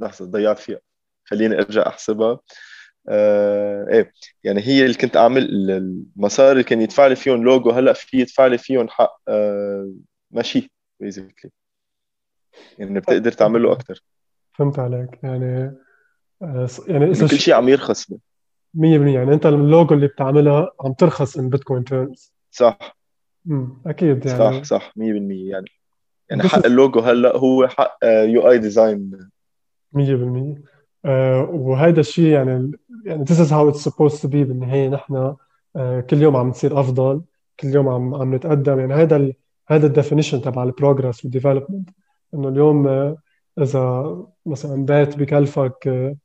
لحظة 0.00 0.24
ضيعت 0.26 0.58
فيها. 0.58 0.80
خليني 1.24 1.54
أرجع 1.58 1.86
أحسبها. 1.86 2.40
آه 3.08 3.86
إيه 3.92 4.12
يعني 4.44 4.60
هي 4.60 4.82
اللي 4.86 4.94
كنت 4.94 5.16
أعمل 5.16 5.70
المسار 5.70 6.52
اللي 6.52 6.64
كان 6.64 6.82
يدفع 6.82 7.06
لي 7.06 7.16
فيهم 7.16 7.44
لوجو 7.44 7.70
هلأ 7.70 7.92
في 7.92 8.18
يدفع 8.20 8.46
لي 8.46 8.58
فيهم 8.58 8.88
حق 8.88 9.20
آه 9.28 9.92
ماشي 10.30 10.70
basically 11.00 11.50
يعني 12.78 13.00
بتقدر 13.00 13.32
تعمل 13.32 13.62
له 13.62 13.72
أكثر 13.72 14.02
فهمت 14.52 14.78
عليك. 14.78 15.18
يعني 15.22 15.76
آه 16.42 16.68
يعني 16.88 17.14
كل 17.14 17.38
شيء 17.38 17.54
عم 17.54 17.68
يرخص 17.68 18.12
100% 18.12 18.16
يعني 18.74 19.34
أنت 19.34 19.46
اللوجو 19.46 19.94
اللي 19.94 20.06
بتعملها 20.06 20.70
عم 20.80 20.92
ترخص 20.92 21.36
in 21.38 21.48
Bitcoin 21.48 21.84
terms 21.84 22.32
صح. 22.50 22.98
امم 23.50 23.82
أكيد 23.86 24.26
يعني. 24.26 24.38
صح 24.38 24.62
صح 24.62 24.92
100% 24.96 25.00
يعني 25.00 25.64
يعني 26.30 26.42
حق 26.42 26.66
اللوجو 26.66 27.00
هلأ 27.00 27.36
هو 27.36 27.68
حق 27.68 27.98
يو 28.04 28.50
اي 28.50 28.58
design 28.58 29.28
100% 29.96 29.98
آه 31.04 31.42
وهذا 31.50 32.00
الشيء 32.00 32.26
يعني 32.26 32.72
يعني 33.04 33.24
this 33.24 33.38
is 33.38 33.50
how 33.50 33.72
it's 33.74 33.82
supposed 33.88 34.20
to 34.22 34.26
be 34.28 34.36
بالنهاية. 34.36 34.88
نحن 34.88 35.34
آه 35.76 36.00
كل 36.00 36.22
يوم 36.22 36.36
عم 36.36 36.48
نصير 36.48 36.80
أفضل. 36.80 37.22
كل 37.60 37.68
يوم 37.68 37.88
عم 37.88 38.14
عم 38.14 38.34
نتقدم. 38.34 38.78
يعني 38.80 38.94
هذا 38.94 39.32
هذا 39.68 39.86
ال 39.86 39.91
definition 39.91 40.42
تبع 40.42 40.62
ال 40.62 40.69
progress 40.69 41.24
وال 41.24 41.34
development 41.34 41.90
إنه 42.34 42.48
اليوم 42.48 42.88
آه 42.88 43.16
إذا 43.58 44.16
مثلا 44.46 44.84
بيت 44.84 45.16
بكلفك 45.18 45.88
آه 45.88 46.16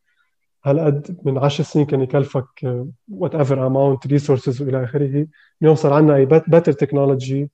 هالقد 0.65 1.17
من 1.25 1.37
10 1.37 1.63
سنين 1.63 1.85
كان 1.85 2.01
يكلفك 2.01 2.85
whatever 3.11 3.67
amount 3.67 4.07
resources 4.07 4.61
وإلى 4.61 4.83
آخره. 4.83 5.27
اليوم 5.61 5.75
صار 5.75 5.93
عندنا 5.93 6.15
a 6.15 6.25
better 6.25 6.71
technology 6.71 7.49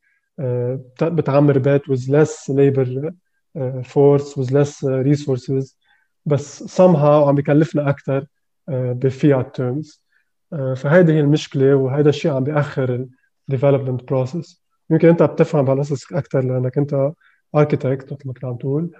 بتعمر 1.02 1.58
بيت 1.58 1.82
with 1.84 2.10
less 2.10 2.52
labor 2.54 3.12
force 3.84 4.36
with 4.36 4.52
less 4.52 4.84
resources. 4.84 5.76
بس 6.26 6.64
somehow 6.82 7.28
عم 7.28 7.36
بكلفنا 7.36 7.90
أكثر 7.90 8.26
ب 8.70 8.87
fiat 8.87 9.56
terms 9.56 10.04
فهيدي 10.52 11.14
هي 11.14 11.20
المشكلة 11.20 11.76
وهذا 11.76 12.10
الشيء 12.10 12.32
عم 12.32 12.44
بيأخر 12.44 13.06
ال 13.50 13.54
development 13.54 14.04
process 14.04 14.64
يمكن 14.90 15.08
أنت 15.08 15.24
بتفهم 15.24 15.66
بهالقصص 15.66 16.14
أكثر 16.14 16.42
لأنك 16.42 16.78
أنت 16.78 17.12
architect 17.56 18.14
مثل 18.14 18.28
ما 18.28 18.34
كنت 18.34 18.46
عم 18.46 18.56
تقول. 18.56 18.92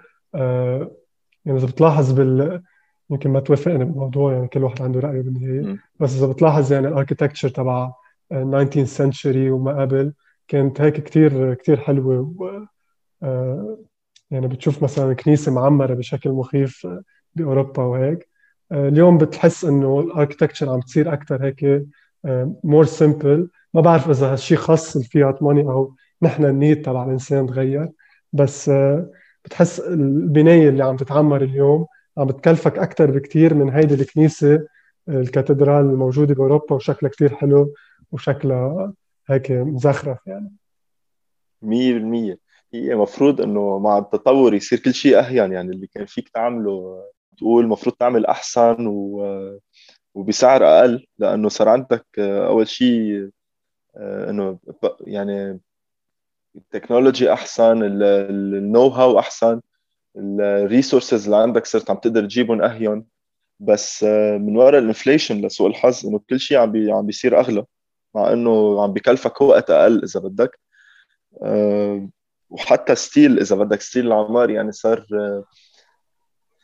يعني 1.44 1.58
إذا 1.58 1.66
بتلاحظ 1.66 2.12
بال 2.12 2.62
يمكن 3.10 3.30
ما 3.30 3.40
توافقني 3.40 3.84
بالموضوع 3.84 4.32
يعني 4.32 4.48
كل 4.48 4.64
واحد 4.64 4.82
عنده 4.82 5.00
رأيه 5.00 5.20
بالنهاية. 5.20 5.78
بس 6.00 6.16
إذا 6.16 6.26
بتلاحظ 6.26 6.72
يعني 6.72 6.88
ال 6.88 6.93
architecture 6.93 7.48
تبع 7.48 7.92
19 8.30 8.84
century 8.84 9.50
وما 9.50 9.80
قبل 9.80 10.12
كانت 10.48 10.80
هيك 10.80 11.02
كثير 11.02 11.54
كثير 11.54 11.76
حلوة. 11.76 12.34
و 12.38 12.64
يعني 14.30 14.48
بتشوف 14.48 14.82
مثلا 14.82 15.14
كنيسة 15.14 15.52
معمرة 15.52 15.94
بشكل 15.94 16.30
مخيف 16.30 16.86
بأوروبا 17.34 17.82
وهيك. 17.82 18.28
اليوم 18.72 19.18
بتحس 19.18 19.64
إنه 19.64 20.00
ال 20.00 20.05
architecture 20.05 20.70
عم 20.70 20.80
تصير 20.80 21.12
أكثر 21.12 21.44
هيك 21.44 21.86
more 22.64 22.84
simple 22.84 23.50
ما 23.74 23.80
بعرف 23.80 24.10
إذا 24.10 24.32
هالشيء 24.32 24.58
خاص 24.58 24.96
ال 24.96 25.05
fiat 25.05 25.42
money 25.42 25.62
أو 25.62 25.94
نحن 26.22 26.44
النيت 26.44 26.84
تبع 26.84 27.04
الإنسان 27.04 27.46
تغير. 27.46 27.90
بس 28.32 28.70
بتحس 29.44 29.80
البناية 29.80 30.68
اللي 30.68 30.84
عم 30.84 30.96
تتعمر 30.96 31.42
اليوم 31.42 31.86
عم 32.18 32.26
بتكلفك 32.26 32.78
أكثر 32.78 33.10
بكثير 33.10 33.54
من 33.54 33.70
هيدي 33.70 33.94
الكنيسة 33.94 34.66
ال 35.08 35.16
cathedral 35.16 35.84
الموجودة 35.84 36.34
بأوروبا 36.34 36.74
وشكلها 36.74 37.10
كثير 37.12 37.34
حلو 37.34 37.74
وشكلها 38.12 38.92
هيك 39.28 39.50
مزخرف 39.50 40.18
يعني. 40.26 40.52
100% 41.62 42.36
هي 42.74 42.92
المفروض 42.92 43.40
إنه 43.40 43.78
مع 43.78 43.98
التطور 43.98 44.54
يصير 44.54 44.78
كل 44.78 44.94
شيء 44.94 45.18
أهين 45.18 45.52
يعني 45.52 45.70
اللي 45.70 45.86
كان 45.86 46.06
فيك 46.06 46.28
تعمله 46.28 47.04
تقول 47.38 47.64
المفروض 47.64 47.94
تعمل 47.94 48.26
أحسن 48.26 48.86
و... 48.86 49.22
وبسعر 50.14 50.64
أقل 50.64 51.06
لأنه 51.18 51.48
صار 51.48 51.68
عندك 51.68 52.06
أول 52.18 52.68
شيء 52.68 53.30
إنه 53.96 54.58
يعني 55.00 55.60
ال 56.56 56.63
technology 56.63 57.32
أحسن 57.32 57.82
ال 57.82 58.86
know-how 58.86 59.18
أحسن 59.18 59.60
ال 60.16 60.27
resources 60.27 61.24
اللي 61.24 61.36
عندك 61.36 61.66
صرت 61.66 61.90
عم 61.90 61.96
تقدر 61.96 62.24
تجيبهم 62.24 62.62
أهون. 62.62 63.06
بس 63.60 64.04
من 64.38 64.56
وراء 64.56 64.80
ال 64.80 64.87
inflation 64.87 65.46
لسوء 65.46 65.68
الحظ 65.68 66.06
إنه 66.06 66.20
كل 66.30 66.40
شيء 66.40 66.58
عم 66.58 66.72
بي 66.72 66.92
عم 66.92 67.06
بيصير 67.06 67.40
أغلى 67.40 67.64
مع 68.14 68.32
إنه 68.32 68.82
عم 68.82 68.92
بكلفك 68.92 69.40
وقت 69.40 69.70
أقل 69.70 70.04
إذا 70.04 70.20
بدك. 70.20 70.58
وحتى 72.50 72.94
style 72.94 73.38
إذا 73.40 73.56
بدك 73.56 73.80
style 73.80 74.06
العمار 74.06 74.50
يعني 74.50 74.72
صار 74.72 75.06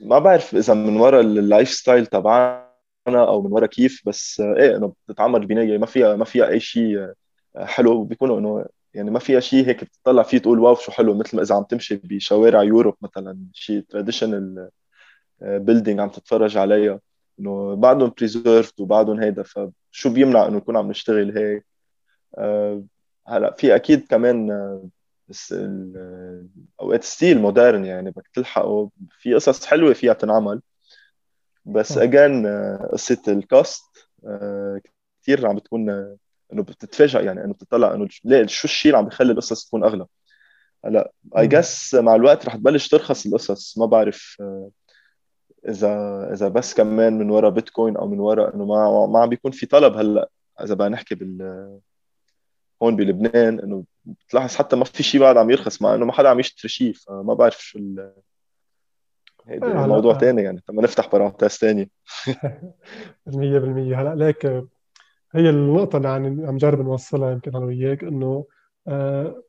ما 0.00 0.18
بعرف 0.18 0.54
إذا 0.54 0.74
من 0.74 0.96
وراء 0.96 1.20
ال 1.20 1.68
lifestyle 1.70 2.06
تبعنا 2.06 2.66
أو 3.06 3.42
من 3.42 3.52
وراء 3.52 3.68
كيف 3.68 4.02
بس 4.06 4.40
إيه 4.40 4.76
إنه 4.76 4.94
بتتعمر 5.08 5.38
بنايه 5.38 5.78
ما 5.78 5.86
فيها 5.86 6.16
ما 6.16 6.24
فيها 6.24 6.48
أي 6.48 6.60
شيء 6.60 7.12
حلو. 7.56 8.04
بيكونوا 8.04 8.38
إنه 8.38 8.66
يعني 8.96 9.10
ما 9.10 9.18
فيها 9.18 9.40
شيء 9.40 9.66
هيك 9.66 9.84
بتطلع 9.84 10.22
فيه 10.22 10.38
تقول 10.38 10.58
wow 10.58 10.74
شو 10.74 10.92
حلو 10.92 11.14
مثل 11.14 11.36
ما 11.36 11.42
إذا 11.42 11.54
عم 11.54 11.62
تمشي 11.62 11.96
بشوارع 11.96 12.62
Europe 12.62 12.94
مثلا 13.02 13.38
شيء 13.52 13.80
traditional 13.88 14.68
building 15.40 16.00
عم 16.00 16.08
تتفرج 16.08 16.56
عليها. 16.56 17.00
إنه 17.40 17.74
بعدهم 17.76 18.12
preserved 18.18 18.80
وبعدهم 18.80 19.20
هيدا 19.20 19.42
فشو 19.42 20.12
بيمنع 20.12 20.46
إنه 20.46 20.56
نكون 20.56 20.76
عم 20.76 20.90
نشتغل 20.90 21.38
هيك؟ 21.38 21.66
أه 22.38 22.84
هلا 23.28 23.52
في 23.52 23.74
أكيد 23.74 24.06
كمان 24.06 24.48
بس 25.28 25.54
أوقات 26.80 27.04
style 27.04 27.38
modern 27.38 27.84
يعني 27.84 28.10
بدك 28.10 28.28
تلحقه. 28.34 28.90
في 29.10 29.34
قصص 29.34 29.66
حلوة 29.66 29.92
فيها 29.92 30.12
تنعمل. 30.12 30.62
بس 31.64 31.98
again 31.98 32.46
قصة 32.92 33.22
ال 33.28 33.44
cost 33.44 34.08
كثير 35.22 35.46
عم 35.46 35.56
بتكون 35.56 36.16
إنه 36.52 36.62
بتتفاجئ 36.62 37.24
يعني 37.24 37.44
إنه 37.44 37.52
بتطلع 37.52 37.94
إنه 37.94 38.08
ليه 38.24 38.46
شو 38.46 38.64
الشيء 38.64 38.90
اللي 38.90 38.98
عم 38.98 39.04
بيخلي 39.04 39.32
القصص 39.32 39.66
تكون 39.66 39.84
أغلى؟ 39.84 40.06
هلأ 40.84 41.12
I 41.38 41.46
guess 41.46 41.94
مع 41.94 42.14
الوقت 42.14 42.46
رح 42.46 42.56
تبلش 42.56 42.88
ترخص 42.88 43.26
القصص. 43.26 43.78
ما 43.78 43.86
بعرف 43.86 44.42
إذا 45.68 45.90
إذا 46.32 46.48
بس 46.48 46.74
كمان 46.74 47.18
من 47.18 47.30
وراء 47.30 47.50
بيتكوين 47.50 47.96
أو 47.96 48.08
من 48.08 48.20
وراء 48.20 48.54
إنه 48.54 48.64
ما 48.64 49.06
ما 49.06 49.20
عم 49.20 49.28
بيكون 49.28 49.50
في 49.50 49.66
طلب. 49.66 49.96
هلأ 49.96 50.30
إذا 50.60 50.74
بدنا 50.74 50.88
نحكي 50.88 51.14
بال 51.14 51.78
هون 52.82 52.96
بلبنان 52.96 53.60
إنه 53.60 53.84
بتلاحظ 54.04 54.54
حتى 54.56 54.76
ما 54.76 54.84
في 54.84 55.02
شيء 55.02 55.20
بعد 55.20 55.36
عم 55.36 55.50
يرخص 55.50 55.82
مع 55.82 55.94
إنه 55.94 56.04
ما 56.04 56.12
حدا 56.12 56.28
عم 56.28 56.40
يشتري 56.40 56.68
شيء. 56.68 56.92
فما 56.92 57.34
بعرف 57.34 57.62
شو 57.64 57.78
ال... 57.78 58.12
هيدا 59.46 59.86
موضوع 59.86 60.18
ثاني 60.18 60.42
يعني. 60.42 60.62
لما 60.68 60.82
نفتح 60.82 61.08
بارانتاز 61.08 61.50
ثاني 61.50 61.90
100% 62.28 62.32
هلأ 63.28 64.14
ليك 64.14 64.66
هي 65.36 65.50
النقطة 65.50 65.96
اللي 65.96 66.08
عم 66.08 66.26
نجرب 66.26 66.80
نوصلها 66.80 67.32
يمكن 67.32 67.56
أنا 67.56 67.64
وياك 67.66 68.04
إنه 68.04 68.46
آه 68.88 69.42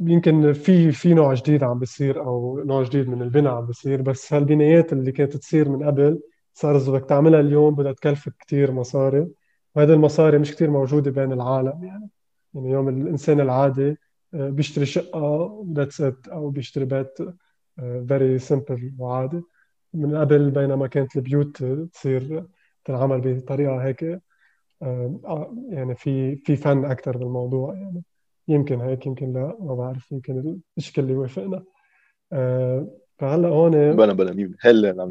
يمكن 0.00 0.52
في 0.52 0.92
في 0.92 1.14
نوع 1.14 1.34
جديد 1.34 1.64
عم 1.64 1.78
بيصير 1.78 2.24
أو 2.24 2.58
نوع 2.64 2.82
جديد 2.82 3.08
من 3.08 3.22
البناء 3.22 3.54
عم 3.54 3.66
بيصير 3.66 4.02
بس 4.02 4.32
هالبنايات 4.32 4.92
اللي 4.92 5.12
كانت 5.12 5.36
تصير 5.36 5.68
من 5.68 5.86
قبل 5.86 6.20
صار 6.54 6.76
إذا 6.76 6.92
بدك 6.92 7.08
تعملها 7.08 7.40
اليوم 7.40 7.74
بدها 7.74 7.92
تكلفك 7.92 8.32
كثير 8.46 8.72
مصاري 8.72 9.28
وهذه 9.74 9.92
المصاري 9.92 10.38
مش 10.38 10.54
كثير 10.54 10.70
موجودة 10.70 11.10
بين 11.10 11.32
العالم 11.32 11.84
يعني. 11.84 12.10
يعني 12.54 12.68
اليوم 12.68 12.88
الإنسان 12.88 13.40
العادي 13.40 13.96
بيشتري 14.32 14.86
شقة 14.86 15.64
that's 15.76 16.00
it 16.00 16.28
أو 16.28 16.50
بيشتري 16.50 16.84
بيت 16.84 17.18
very 18.08 18.38
simple 18.38 18.94
وعادي. 18.98 19.42
من 19.94 20.16
قبل 20.16 20.50
بينما 20.50 20.86
كانت 20.86 21.16
البيوت 21.16 21.64
تصير 21.92 22.46
تنعمل 22.84 23.34
بطريقة 23.34 23.84
هيك 23.84 24.04
آه، 24.04 24.20
يعني 25.70 25.94
في 25.94 26.36
في 26.36 26.56
فن 26.56 26.84
أكثر 26.84 27.16
بالموضوع 27.16 27.74
يعني 27.74 28.02
يمكن 28.48 28.80
هيك 28.80 29.06
يمكن 29.06 29.32
لا 29.32 29.56
ما 29.60 29.74
بعرف 29.74 30.12
يمكن 30.12 30.60
الشكل 30.78 31.02
اللي 31.02 31.12
يوافقنا 31.12 31.64
فهلأ 33.18 33.48
هون 33.48 33.96
بلا 33.96 34.12
بلا 34.12 34.32
مين 34.32 34.56
هلا 34.60 34.92
نعم 34.92 35.08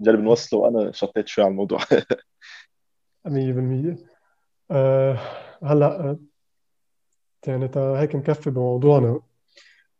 نجرب 0.00 0.20
نوصله 0.24 0.60
وأنا 0.60 0.92
شطيت 0.92 1.28
شوي 1.28 1.44
على 1.44 1.50
الموضوع. 1.50 1.78
100% 3.26 3.96
أه 4.70 5.18
هلأ 5.62 6.18
يعني 7.46 7.70
هيك 7.76 8.16
نكفي 8.16 8.50
بموضوعنا. 8.50 9.20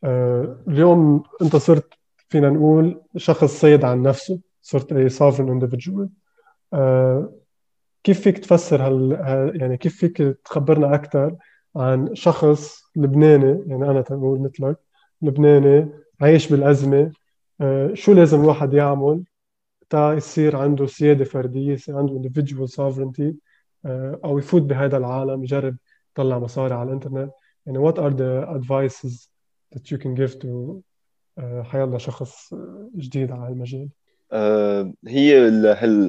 أه 0.05 0.65
اليوم 0.69 1.23
أنت 1.43 1.57
صرت 1.57 1.95
فينا 2.29 2.51
نقول 2.51 3.03
شخص 3.17 3.61
سيد 3.61 3.85
عن 3.85 4.03
نفسه. 4.03 4.41
صرت 4.63 4.93
اي 4.93 5.11
sovereign 5.11 5.61
individual. 5.61 6.09
أه 6.73 7.33
كيف 8.05 8.21
فيك 8.21 8.39
تفسر 8.39 8.83
هال 8.83 9.13
يعني 9.61 9.77
كيف 9.77 9.97
فيك 9.97 10.17
تخبرنا 10.45 10.95
أكثر 10.95 11.37
عن 11.77 12.15
شخص 12.15 12.83
لبناني 12.97 13.65
يعني 13.67 13.91
أنا 13.91 14.01
تنقول 14.01 14.41
مثلك 14.41 14.77
لبناني 15.23 15.89
عايش 16.21 16.53
بالأزمة 16.53 17.13
أه 17.61 17.91
شو 17.95 18.13
لازم 18.13 18.41
الواحد 18.41 18.75
يعمل 18.75 19.25
تا 19.91 20.13
يصير 20.13 20.57
عنده 20.57 20.87
سيادة 20.87 21.25
فردية 21.25 21.73
يصير 21.73 21.97
عنده 21.97 22.23
individual 22.23 22.69
sovereignty 22.69 23.35
أه 23.87 24.21
أو 24.25 24.39
يفوت 24.39 24.63
بهذا 24.63 24.97
العالم 24.97 25.43
يجرب 25.43 25.77
يطلع 26.13 26.39
مصاري 26.39 26.75
على 26.75 26.89
الإنترنت. 26.89 27.31
يعني 27.67 27.79
what 27.79 27.95
are 27.95 28.13
the 28.13 28.49
advices 28.59 29.29
that 29.75 29.91
you 29.91 29.99
can 29.99 30.15
give 30.15 30.39
to 30.39 30.81
uh, 31.41 31.63
حيلا 31.63 31.99
شخص 31.99 32.55
جديد 32.97 33.33
على 33.33 33.49
المجال؟ 33.53 33.89
هي 35.07 35.49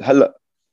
هلا 0.03 0.28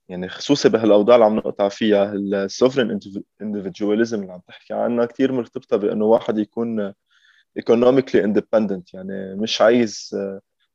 يعني 0.08 0.28
خصوصي 0.28 0.68
بهالأوضاع 0.68 1.16
اللي 1.16 1.26
عم 1.26 1.36
نقطع 1.36 1.68
فيها 1.68 2.12
السوفرين 2.12 3.00
individualism 3.42 4.22
اللي 4.22 4.32
عم 4.32 4.40
تحكي 4.48 4.74
عنها 4.74 5.04
كثير 5.04 5.32
مرتبطة 5.32 5.76
بأنه 5.76 6.04
واحد 6.04 6.38
يكون 6.38 6.92
economically 7.56 8.24
independent 8.24 8.94
يعني 8.94 9.34
مش 9.34 9.60
عايز 9.60 10.16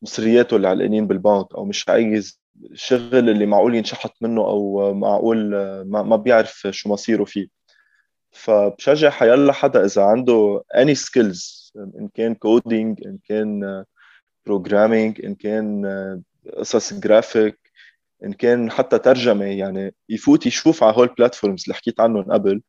مصرياته 0.01 0.55
اللي 0.55 0.67
علقانين 0.67 1.07
بالبنك 1.07 1.55
أو 1.55 1.65
مش 1.65 1.89
عايز 1.89 2.41
شغل 2.73 3.29
اللي 3.29 3.45
معقول 3.45 3.75
ينشحط 3.75 4.13
منه 4.21 4.41
أو 4.41 4.93
معقول 4.93 5.49
ما 5.85 6.15
بيعرف 6.15 6.67
شو 6.71 6.89
مصيره 6.89 7.23
فيه. 7.23 7.47
فبشجع 8.31 9.09
حيلا 9.09 9.53
حدا 9.53 9.85
إذا 9.85 10.03
عنده 10.03 10.63
any 10.77 10.95
skills 10.95 11.73
إن 11.75 12.09
كان 12.13 12.35
coding 12.35 13.07
إن 13.07 13.19
كان 13.27 13.83
programming 14.45 15.25
إن 15.25 15.35
كان 15.35 15.85
قصص 16.57 16.93
جرافيك 16.93 17.60
إن 18.25 18.33
كان 18.33 18.71
حتى 18.71 18.99
ترجمة 18.99 19.45
يعني 19.45 19.95
يفوت 20.09 20.45
يشوف 20.45 20.83
على 20.83 20.95
هول 20.97 21.07
ال 21.07 21.13
platforms 21.13 21.63
اللي 21.63 21.75
حكيت 21.75 21.99
عنهم 21.99 22.31
قبل 22.31 22.61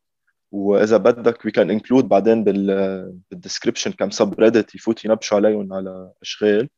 وإذا 0.52 0.96
بدك 0.96 1.44
we 1.44 1.50
can 1.50 1.70
include 1.70 2.08
بعدين 2.08 2.44
بال 2.44 3.20
بال 3.30 3.40
description 3.40 3.92
كم 3.92 4.10
subreddit 4.10 4.74
يفوت 4.74 5.04
ينبشوا 5.04 5.36
عليهم 5.36 5.72
على 5.72 6.12
أشغال. 6.22 6.68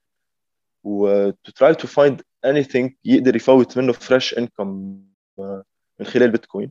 و 0.84 1.30
to 1.30 1.52
try 1.58 1.74
to 1.74 1.86
find 1.86 2.22
anything 2.46 2.90
يقدر 3.04 3.36
يفوت 3.36 3.78
منه 3.78 3.92
fresh 3.92 4.38
income 4.38 4.98
من 6.00 6.06
خلال 6.06 6.30
بيتكوين 6.30 6.70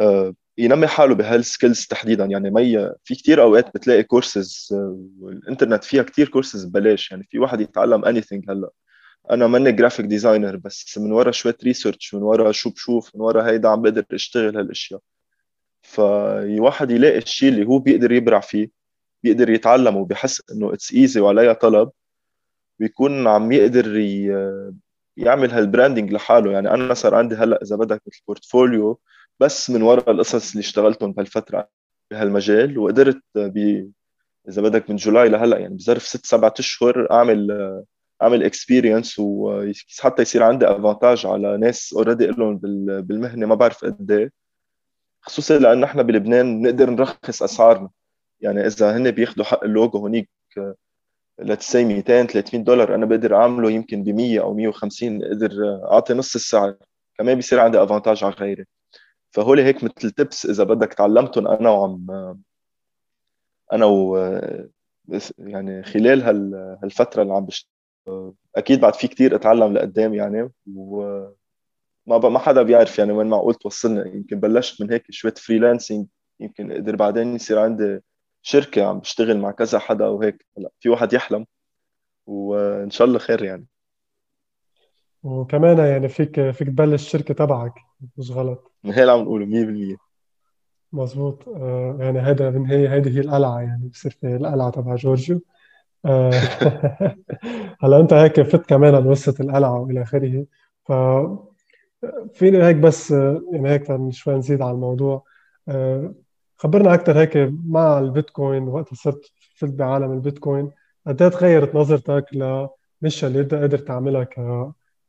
uh, 0.00 0.32
ينمي 0.58 0.86
حاله 0.86 1.14
بهال 1.14 1.38
skills 1.38 1.86
تحديدا. 1.86 2.24
يعني 2.24 2.50
مي 2.50 2.92
في 3.04 3.14
كتير 3.14 3.42
أوقات 3.42 3.74
بتلاقي 3.74 4.02
كورسز 4.02 4.68
والإنترنت 5.20 5.84
فيها 5.84 6.02
كتير 6.02 6.28
كورسز 6.28 6.64
ببلاش. 6.64 7.10
يعني 7.10 7.24
في 7.30 7.38
واحد 7.38 7.60
يتعلم 7.60 8.04
any 8.04 8.22
هلأ. 8.48 8.70
أنا 9.30 9.46
ماني 9.46 9.72
graphic 9.72 10.06
designer 10.06 10.56
بس 10.56 10.98
من 10.98 11.12
ورا 11.12 11.30
شوية 11.30 11.56
research 11.64 12.14
من 12.14 12.22
ورا 12.22 12.52
شو 12.52 12.70
بشوف 12.70 13.16
من 13.16 13.20
ورا 13.20 13.50
هيدا 13.50 13.68
عم 13.68 13.82
بقدر 13.82 14.04
أشتغل 14.12 14.56
هالأشياء. 14.56 15.00
فواحد 15.82 16.90
يلاقي 16.90 17.18
الشيء 17.18 17.48
اللي 17.48 17.66
هو 17.66 17.78
بيقدر 17.78 18.12
يبرع 18.12 18.40
فيه 18.40 18.70
بيقدر 19.22 19.50
يتعلم 19.50 19.96
وبيحس 19.96 20.42
إنه 20.52 20.72
it's 20.72 20.92
easy 20.92 21.20
وعليها 21.20 21.52
طلب 21.52 21.90
بيكون 22.78 23.26
عم 23.26 23.52
يقدر 23.52 23.96
يعمل 25.16 25.50
هال 25.50 25.62
branding 25.62 26.12
لحاله. 26.12 26.52
يعني 26.52 26.70
أنا 26.70 26.94
صار 26.94 27.14
عندي 27.14 27.34
هلأ 27.34 27.62
إذا 27.62 27.76
بدك 27.76 28.02
مثل 28.06 28.20
portfolio 28.28 29.00
بس 29.40 29.70
من 29.70 29.82
وراء 29.82 30.10
القصص 30.10 30.50
اللي 30.50 30.60
اشتغلتهم 30.60 31.12
بهالفترة 31.12 31.68
بهالمجال 32.10 32.78
وقدرت 32.78 33.22
ب 33.34 33.88
إذا 34.48 34.62
بدك 34.62 34.90
من 34.90 34.96
July 34.96 35.28
لهلأ 35.28 35.58
يعني 35.58 35.74
بظرف 35.74 36.02
ست 36.02 36.26
سبعة 36.26 36.54
أشهر 36.58 37.10
أعمل 37.10 37.82
اعمل 38.22 38.42
experience 38.44 39.18
وحتى 39.18 40.22
يصير 40.22 40.42
عندي 40.42 40.66
avantage 40.66 41.26
على 41.26 41.56
ناس 41.56 41.92
already 41.92 42.26
لهم 42.26 42.56
بالمهنة 43.02 43.46
ما 43.46 43.54
بعرف 43.54 43.84
قد 43.84 44.10
إيه. 44.10 44.32
خصوصا 45.20 45.58
لأن 45.58 45.84
إحنا 45.84 46.02
بلبنان 46.02 46.62
بنقدر 46.62 46.90
نرخص 46.90 47.42
أسعارنا. 47.42 47.90
يعني 48.40 48.66
إذا 48.66 48.96
هن 48.96 49.10
بياخذوا 49.10 49.44
حق 49.44 49.64
اللوجو 49.64 49.98
هونيك 49.98 50.30
let's 51.38 51.67
say 51.67 51.84
200 51.84 52.26
300 52.26 52.64
دولار 52.64 52.94
أنا 52.94 53.06
بقدر 53.06 53.36
أعمله 53.36 53.70
يمكن 53.70 54.04
ب 54.04 54.08
100 54.08 54.40
أو 54.40 54.54
150 54.54 55.24
أقدر 55.24 55.50
أعطي 55.92 56.14
نص 56.14 56.34
السعر. 56.34 56.76
كمان 57.18 57.34
بيصير 57.34 57.60
عندي 57.60 57.82
avantage 57.82 58.24
على 58.24 58.34
غيري. 58.34 58.64
فهول 59.30 59.60
هيك 59.60 59.84
مثل 59.84 60.10
tips 60.10 60.46
إذا 60.46 60.64
بدك 60.64 60.94
تعلمتهم 60.94 61.48
أنا 61.48 61.70
وعم 61.70 62.06
أنا 63.72 63.84
و 63.86 64.16
يعني 65.38 65.82
خلال 65.82 66.22
هالفترة 66.82 67.22
اللي 67.22 67.34
عم 67.34 67.46
بشتغل. 67.46 67.72
أكيد 68.56 68.80
بعد 68.80 68.94
في 68.94 69.08
كتير 69.08 69.34
أتعلم 69.34 69.72
لقدام 69.72 70.14
يعني 70.14 70.50
و 70.76 71.26
ما 72.06 72.38
حدا 72.38 72.62
بيعرف 72.62 72.98
يعني 72.98 73.12
وين 73.12 73.26
معقول 73.26 73.54
توصلنا 73.54 74.06
يمكن 74.06 74.40
بلشت 74.40 74.82
من 74.82 74.92
هيك 74.92 75.04
شوية 75.10 75.34
فريلانسنج 75.34 76.06
يمكن 76.40 76.72
أقدر 76.72 76.96
بعدين 76.96 77.34
يصير 77.34 77.58
عندي 77.58 78.00
شركة 78.42 78.84
عم 78.84 78.98
بشتغل 78.98 79.38
مع 79.38 79.50
كذا 79.50 79.78
حدا 79.78 80.06
وهيك 80.06 80.46
هلا 80.58 80.70
في 80.80 80.88
واحد 80.88 81.12
يحلم 81.12 81.46
وإن 82.26 82.90
شاء 82.90 83.06
الله 83.06 83.18
خير 83.18 83.44
يعني. 83.44 83.66
وكمان 85.22 85.78
يعني 85.78 86.08
فيك 86.08 86.50
فيك 86.50 86.68
تبلش 86.68 87.06
الشركة 87.06 87.34
تبعك 87.34 87.74
مش 88.18 88.30
غلط. 88.30 88.72
هي 88.84 89.00
اللي 89.00 89.12
عم 89.12 89.20
نقوله 89.20 89.46
100% 89.94 89.96
مزبوط 90.92 91.48
آه 91.48 91.96
يعني 92.00 92.18
هذا 92.18 92.50
بالنهايه 92.50 92.96
هذه 92.96 93.16
هي 93.16 93.20
القلعة 93.20 93.60
يعني 93.60 93.88
بصير 93.88 94.12
في 94.20 94.36
القلعة 94.36 94.70
تبع 94.70 94.94
جورجيو. 94.94 95.40
هلا 97.82 98.00
انت 98.00 98.12
هيك 98.12 98.40
فت 98.42 98.66
كمان 98.66 99.06
وسط 99.06 99.40
القلعة 99.40 99.80
وإلى 99.80 100.02
آخره. 100.02 100.44
ف 100.84 100.92
فيني 102.34 102.64
هيك 102.64 102.76
بس 102.76 103.10
يعني 103.52 103.70
هيك 103.70 104.10
شوي 104.10 104.34
نزيد 104.34 104.62
على 104.62 104.72
الموضوع. 104.72 105.24
آه، 105.68 106.14
خبرنا 106.56 106.94
أكثر 106.94 107.18
هيك 107.20 107.36
مع 107.66 107.98
البيتكوين 107.98 108.62
وقت 108.68 108.94
صرت 108.94 109.20
فت 109.56 109.70
بعالم 109.70 110.12
البيتكوين 110.12 110.70
قد 111.06 111.22
إيه 111.22 111.28
تغيرت 111.28 111.74
نظرتك 111.74 112.24
للاشياء 112.32 113.30
اللي 113.30 113.40
انت 113.42 113.54
قدرت 113.54 113.88
تعملها 113.88 114.24
ك 114.24 114.40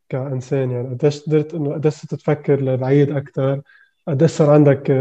كإنسان؟ 0.09 0.71
يعني 0.71 0.89
قديش 0.89 1.23
قدرت 1.23 1.53
إنه 1.53 1.73
قديش 1.73 1.93
صرت 1.93 2.15
تفكر 2.15 2.61
لبعيد 2.61 3.11
أكثر 3.11 3.61
قديش 4.07 4.31
صار 4.31 4.49
عندك 4.49 4.91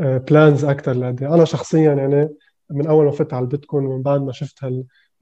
plans 0.00 0.64
أكثر 0.64 0.92
لقدام 0.92 1.32
أنا 1.32 1.44
شخصيا 1.44 1.94
يعني 1.94 2.28
من 2.70 2.86
أول 2.86 3.04
ما 3.04 3.10
فت 3.10 3.34
على 3.34 3.42
البيتكوين 3.42 3.86
ومن 3.86 4.02
بعد 4.02 4.20
ما 4.20 4.32
شفت 4.32 4.58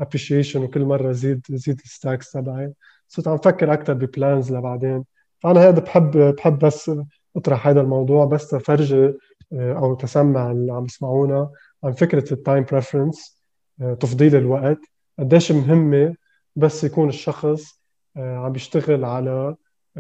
هال 0.01 0.10
appreciation 0.10 0.63
وكل 0.63 0.85
مرة 0.85 1.13
زيد 1.13 1.47
زيد 1.51 1.81
ال 1.85 1.91
stacks 1.91 2.31
تبعي. 2.31 2.73
صرت 3.09 3.29
عم 3.29 3.37
فكر 3.37 3.73
أكثر 3.73 3.93
ب 3.95 4.05
plans 4.05 4.53
لبعدين. 4.53 5.05
فانا 5.39 5.61
هذا 5.61 5.81
بحب 5.81 6.17
بحب 6.17 6.59
بس 6.59 6.91
أطرح 7.37 7.67
هذا 7.67 7.81
الموضوع 7.81 8.25
بس 8.25 8.49
تفرجي 8.49 9.15
آه، 9.53 9.75
أو 9.79 9.95
تسمع 9.95 10.51
اللي 10.51 10.73
عم 10.73 10.85
يسمعونا 10.85 11.51
عن 11.85 11.93
فكرة 11.93 12.33
ال 12.33 12.39
time 12.39 12.65
preference 12.65 13.41
آه، 13.81 13.95
تفضيل 13.95 14.37
الوقت. 14.37 14.79
قديش 15.19 15.53
مهمة 15.53 16.15
بس 16.57 16.85
يكون 16.85 17.09
الشخص 17.09 17.81
آه، 18.17 18.37
عم 18.37 18.53
بيشتغل 18.53 19.05
على 19.05 19.57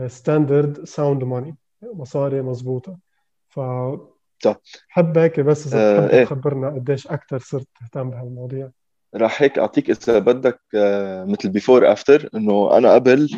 standard 0.06 0.84
sound 0.84 1.24
money 1.24 1.56
مصاري 1.82 2.42
مضبوطه 2.42 2.98
ف 3.48 3.60
بحب 4.88 5.18
هيك 5.18 5.40
بس 5.40 5.66
إذا 5.66 5.92
بتحب 5.94 6.10
إيه. 6.10 6.24
تخبرنا 6.24 6.68
قديش 6.68 7.06
أكثر 7.06 7.38
صرت 7.38 7.66
تهتم 7.80 8.10
بهالمواضيع. 8.10 8.70
راح 9.14 9.42
هيك 9.42 9.58
أعطيك 9.58 9.90
إذا 9.90 10.18
بدك 10.18 10.60
مثل 11.28 11.48
before 11.48 11.92
after 11.92 12.28
إنه 12.34 12.76
أنا 12.76 12.94
قبل 12.94 13.28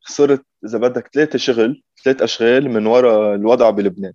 خسرت 0.00 0.44
إذا 0.64 0.78
بدك 0.78 1.10
ثلاثة 1.14 1.38
شغل 1.38 1.82
ثلاث 2.04 2.22
أشغال 2.22 2.70
من 2.70 2.86
وراء 2.86 3.34
الوضع 3.34 3.70
بلبنان 3.70 4.12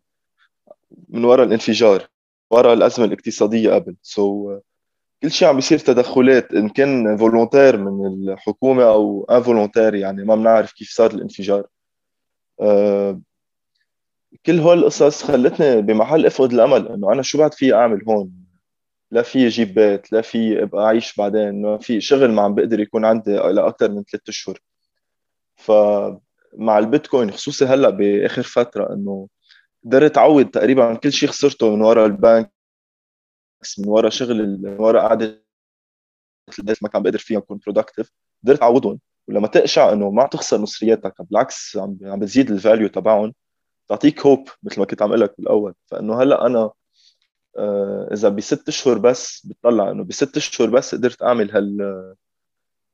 من 1.10 1.26
وراء 1.26 1.46
الانفجار 1.46 2.08
وراء 2.52 2.74
الأزمة 2.74 3.06
الاقتصادية 3.06 3.74
قبل. 3.74 3.96
so 4.02 4.58
so, 4.58 4.62
كل 5.24 5.32
شيء 5.32 5.48
عم 5.48 5.56
بيصير 5.56 5.80
تدخلات 5.80 6.54
إن 6.54 6.70
كان 6.70 7.18
volontaire 7.18 7.78
من 7.78 8.06
الحكومة 8.06 8.84
أو 8.84 9.28
involontaire 9.32 9.96
يعني 9.96 10.24
ما 10.24 10.36
بنعرف 10.36 10.72
كيف 10.72 10.90
صار 10.90 11.12
الانفجار. 11.12 11.68
كل 14.46 14.60
هول 14.60 14.80
القصص 14.80 15.24
خلتني 15.24 15.82
بمحل 15.82 16.26
أفقد 16.26 16.54
الأمل 16.54 16.88
إنه 16.88 17.14
أنا 17.14 17.22
شو 17.22 17.38
بعد 17.38 17.54
في 17.54 17.74
أعمل 17.74 18.04
هون؟ 18.10 18.32
لا 19.12 19.22
في 19.22 19.48
أجيب 19.48 19.74
بيت 19.74 20.12
لا 20.12 20.22
في 20.22 20.64
أبقى 20.64 20.84
أعيش 20.86 21.16
بعدين 21.16 21.62
ما 21.62 21.78
في 21.78 22.02
شغل 22.02 22.32
ما 22.32 22.42
عم 22.42 22.56
بقدر 22.56 22.80
يكون 22.80 23.06
عندي 23.06 23.36
لاكثر 23.36 23.92
من 23.92 24.04
ثلاثة 24.04 24.24
أشهر. 24.30 24.60
فمع 25.56 26.78
البيتكوين 26.80 27.32
خصوصي 27.32 27.66
هلأ 27.66 27.90
بآخر 27.90 28.44
فترة 28.44 28.94
إنه 28.94 29.28
قدرت 29.86 30.18
أعوض 30.18 30.46
تقريبا 30.46 30.94
كل 30.96 31.12
شيء 31.12 31.30
خسرته 31.30 31.76
من 31.76 31.82
ورا 31.82 32.06
البنك 32.06 32.52
من 33.80 33.88
ورا 33.88 34.10
شغل 34.10 34.60
من 34.62 34.80
ورا 34.80 35.02
قعدة 35.02 35.44
ما 36.82 36.90
كان 36.90 37.04
بقدر 37.04 37.20
فيها 37.20 37.38
اكون 37.38 37.60
productive 37.66 38.12
قدرت 38.44 38.62
أعوضهم 38.64 39.00
ولما 39.28 39.48
تقشع 39.48 39.94
إنه 39.94 40.12
ما 40.12 40.28
تخسر 40.28 40.58
مصرياتك 40.62 41.14
بالعكس 41.22 41.78
عم 41.78 41.98
عم 42.04 42.20
بتزيد 42.20 42.52
ال 42.52 42.58
value 42.58 42.88
تبعهم 42.88 43.34
تعطيك 43.88 44.26
hope 44.26 44.48
مثل 44.64 44.80
ما 44.80 44.86
كنت 44.86 45.02
عم 45.02 45.14
قلك 45.16 45.36
بالأول. 45.38 45.74
فإنه 45.88 46.22
هلأ 46.22 46.46
أنا 46.46 46.72
إذا 48.14 48.30
بست 48.30 48.68
اشهر 48.68 48.98
بس 48.98 49.46
بتطلع 49.48 49.92
إنه 49.92 50.04
بست 50.04 50.38
اشهر 50.38 50.70
بس 50.70 50.96
قدرت 50.96 51.24
أعمل 51.24 51.52
هال 51.52 51.82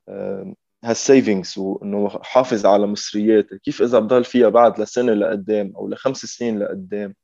آه، 0.10 0.56
هال 0.84 1.00
savings 1.00 1.58
وإنه 1.58 2.10
حافظ 2.10 2.66
على 2.66 2.88
مصرياتي. 2.88 3.60
كيف 3.60 3.82
إذا 3.82 4.00
بضل 4.00 4.24
فيها 4.24 4.50
بعد 4.50 4.82
لسنة 4.82 5.14
لقدام 5.14 5.74
أو 5.76 5.90
لخمس 5.90 6.26
سنين 6.26 6.60
لقدام 6.60 7.16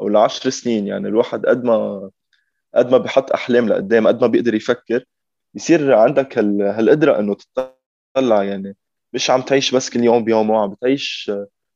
أو 0.00 0.08
لعشر 0.08 0.50
سنين؟ 0.50 0.86
يعني 0.86 1.08
الواحد 1.08 1.46
قد 1.46 1.64
ما 1.64 2.10
قد 2.74 2.90
ما 2.90 2.98
بحط 2.98 3.32
أحلام 3.32 3.68
لقدام 3.68 4.08
قد 4.08 4.20
ما 4.20 4.26
بيقدر 4.26 4.54
يفكر 4.54 5.04
يصير 5.54 5.94
عندك 5.94 6.38
هالقدرة 6.38 7.18
إنه 7.18 7.36
تطلع. 8.14 8.44
يعني 8.44 8.76
مش 9.12 9.30
عم 9.30 9.42
تعيش 9.42 9.74
بس 9.74 9.90
كل 9.90 10.04
يوم 10.04 10.24
بيومه 10.24 10.62
عم 10.62 10.70
بتعيش 10.70 11.32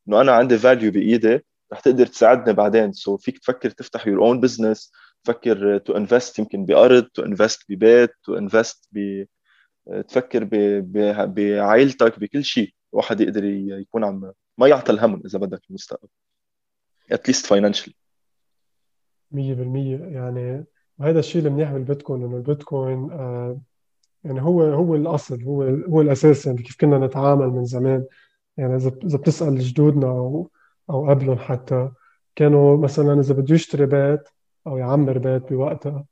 إنه 0.08 0.20
أنا 0.20 0.32
عندي 0.32 0.58
value 0.58 0.92
بإيدي 0.92 1.44
رح 1.72 1.80
تقدر 1.80 2.06
تساعدني 2.06 2.52
بعدين. 2.54 2.92
so 2.92 3.20
فيك 3.20 3.38
تفكر 3.38 3.70
تفتح 3.70 4.06
your 4.06 4.22
own 4.22 4.40
business 4.40 4.92
تفكر 5.24 5.78
to 5.78 5.96
invest 5.96 6.38
يمكن 6.38 6.64
بأرض 6.64 7.04
to 7.04 7.22
invest 7.22 7.64
ببيت 7.68 8.10
to 8.24 8.38
invest 8.38 8.88
ب 8.92 9.24
تفكر 10.08 10.48
بعائلتك 11.26 12.18
بكل 12.18 12.44
شيء. 12.44 12.74
الواحد 12.92 13.20
يقدر 13.20 13.44
يكون 13.44 14.04
عم 14.04 14.32
ما 14.58 14.68
يعطل 14.68 14.98
هم 14.98 15.22
إذا 15.26 15.38
بدك 15.38 15.60
المستقبل. 15.70 16.08
at 17.12 17.22
least 17.22 17.46
financially 17.46 17.94
100% 19.34 19.36
يعني 19.36 20.64
وهذا 20.98 21.18
الشيء 21.18 21.46
المنيح 21.46 21.72
بالبيتكوين 21.72 22.24
إنه 22.24 22.36
البيتكوين 22.36 23.10
آه 23.12 23.60
يعني 24.24 24.42
هو 24.42 24.62
هو 24.62 24.94
الأصل 24.94 25.42
هو 25.42 25.62
هو 25.62 26.00
الأساس. 26.00 26.46
يعني 26.46 26.62
كيف 26.62 26.76
كنا 26.80 27.06
نتعامل 27.06 27.46
من 27.46 27.64
زمان. 27.64 28.04
يعني 28.56 28.76
إذا 28.76 28.92
إذا 29.04 29.18
بتسأل 29.18 29.58
جدودنا 29.58 30.46
أو 30.90 31.10
قبلهم 31.10 31.38
حتى 31.38 31.90
كانوا 32.36 32.76
مثلا 32.76 33.20
إذا 33.20 33.34
بده 33.34 33.54
يشتري 33.54 33.86
بيت 33.86 34.28
أو 34.66 34.78
يعمر 34.78 35.18
بيت 35.18 35.52
بوقتها 35.52 36.04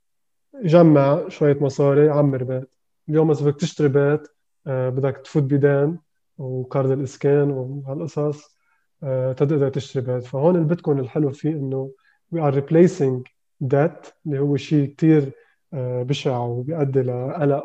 يجمع 0.63 1.29
شوية 1.29 1.57
مصاري 1.61 2.05
يعمر 2.05 2.43
بيت. 2.43 2.69
اليوم 3.09 3.31
إذا 3.31 3.45
بدك 3.45 3.59
تشتري 3.59 3.87
بيت 3.87 4.27
آه 4.67 4.89
بدك 4.89 5.17
تفوت 5.23 5.43
بدين 5.43 5.97
وقرض 6.37 6.91
الإسكان 6.91 7.51
وهالقصص 7.51 8.57
آه 9.03 9.33
تقدر 9.33 9.69
تشتري 9.69 10.05
بيت. 10.05 10.23
فهون 10.25 10.55
البيتكوين 10.55 10.99
الحلو 10.99 11.31
فيه 11.31 11.49
إنه 11.49 11.91
we 12.35 12.37
are 12.37 12.53
replacing 12.55 13.23
debt 13.63 14.11
اللي 14.25 14.39
هو 14.39 14.57
شيء 14.57 14.95
كثير 14.97 15.31
آه، 15.73 16.03
بشع 16.03 16.37
وبيؤدي 16.37 17.01
لقلق 17.01 17.63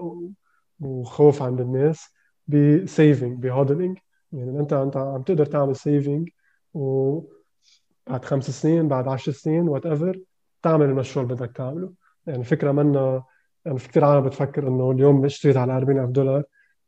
وخوف 0.81 1.43
عند 1.43 1.61
الناس 1.61 2.09
ب 2.47 2.60
saving 2.60 3.39
ب 3.43 3.50
hodling 3.50 3.99
يعني 4.33 4.61
انت 4.61 4.73
أنت 4.73 4.97
عم 4.97 5.23
تقدر 5.23 5.47
تعمل 5.47 5.77
saving 5.77 6.29
وبعد 6.75 8.25
خمس 8.25 8.51
سنين 8.51 8.89
بعد 8.89 9.09
عشر 9.09 9.33
سنين 9.33 9.69
whatever 9.69 10.21
تعمل 10.63 10.87
المشروع 10.87 11.25
اللي 11.25 11.35
بدك 11.35 11.53
تعمله. 11.57 11.93
يعني 12.27 12.45
فكرة 12.45 12.73
منا 12.73 13.23
يعني 13.65 13.79
في 13.79 13.89
كثير 13.89 14.05
عالم 14.05 14.27
بتفكر 14.27 14.69
إنه 14.69 14.91
اليوم 14.91 15.25
اشتريت 15.25 15.57
على 15.57 15.77
40000 15.77 16.11
دولار 16.11 16.43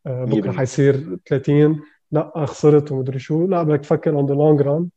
آه، 0.07 0.25
بكرة 0.25 0.53
حيصير 0.53 1.19
30 1.29 1.81
لا 2.13 2.47
خسرت 2.47 2.93
ومدري 2.93 3.19
شو. 3.19 3.47
لا 3.47 3.63
بدك 3.63 3.81
تفكر 3.81 4.17
on 4.17 4.27
the 4.27 4.35
long 4.35 4.61
run 4.61 4.89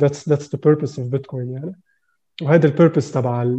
that's 0.00 0.28
that's 0.28 0.54
the 0.54 0.60
purpose 0.64 1.00
of 1.00 1.08
Bitcoin 1.08 1.50
يعني. 1.50 1.80
وهذا 2.42 2.66
ال 2.66 2.72
purpose 2.72 3.12
تبع 3.12 3.56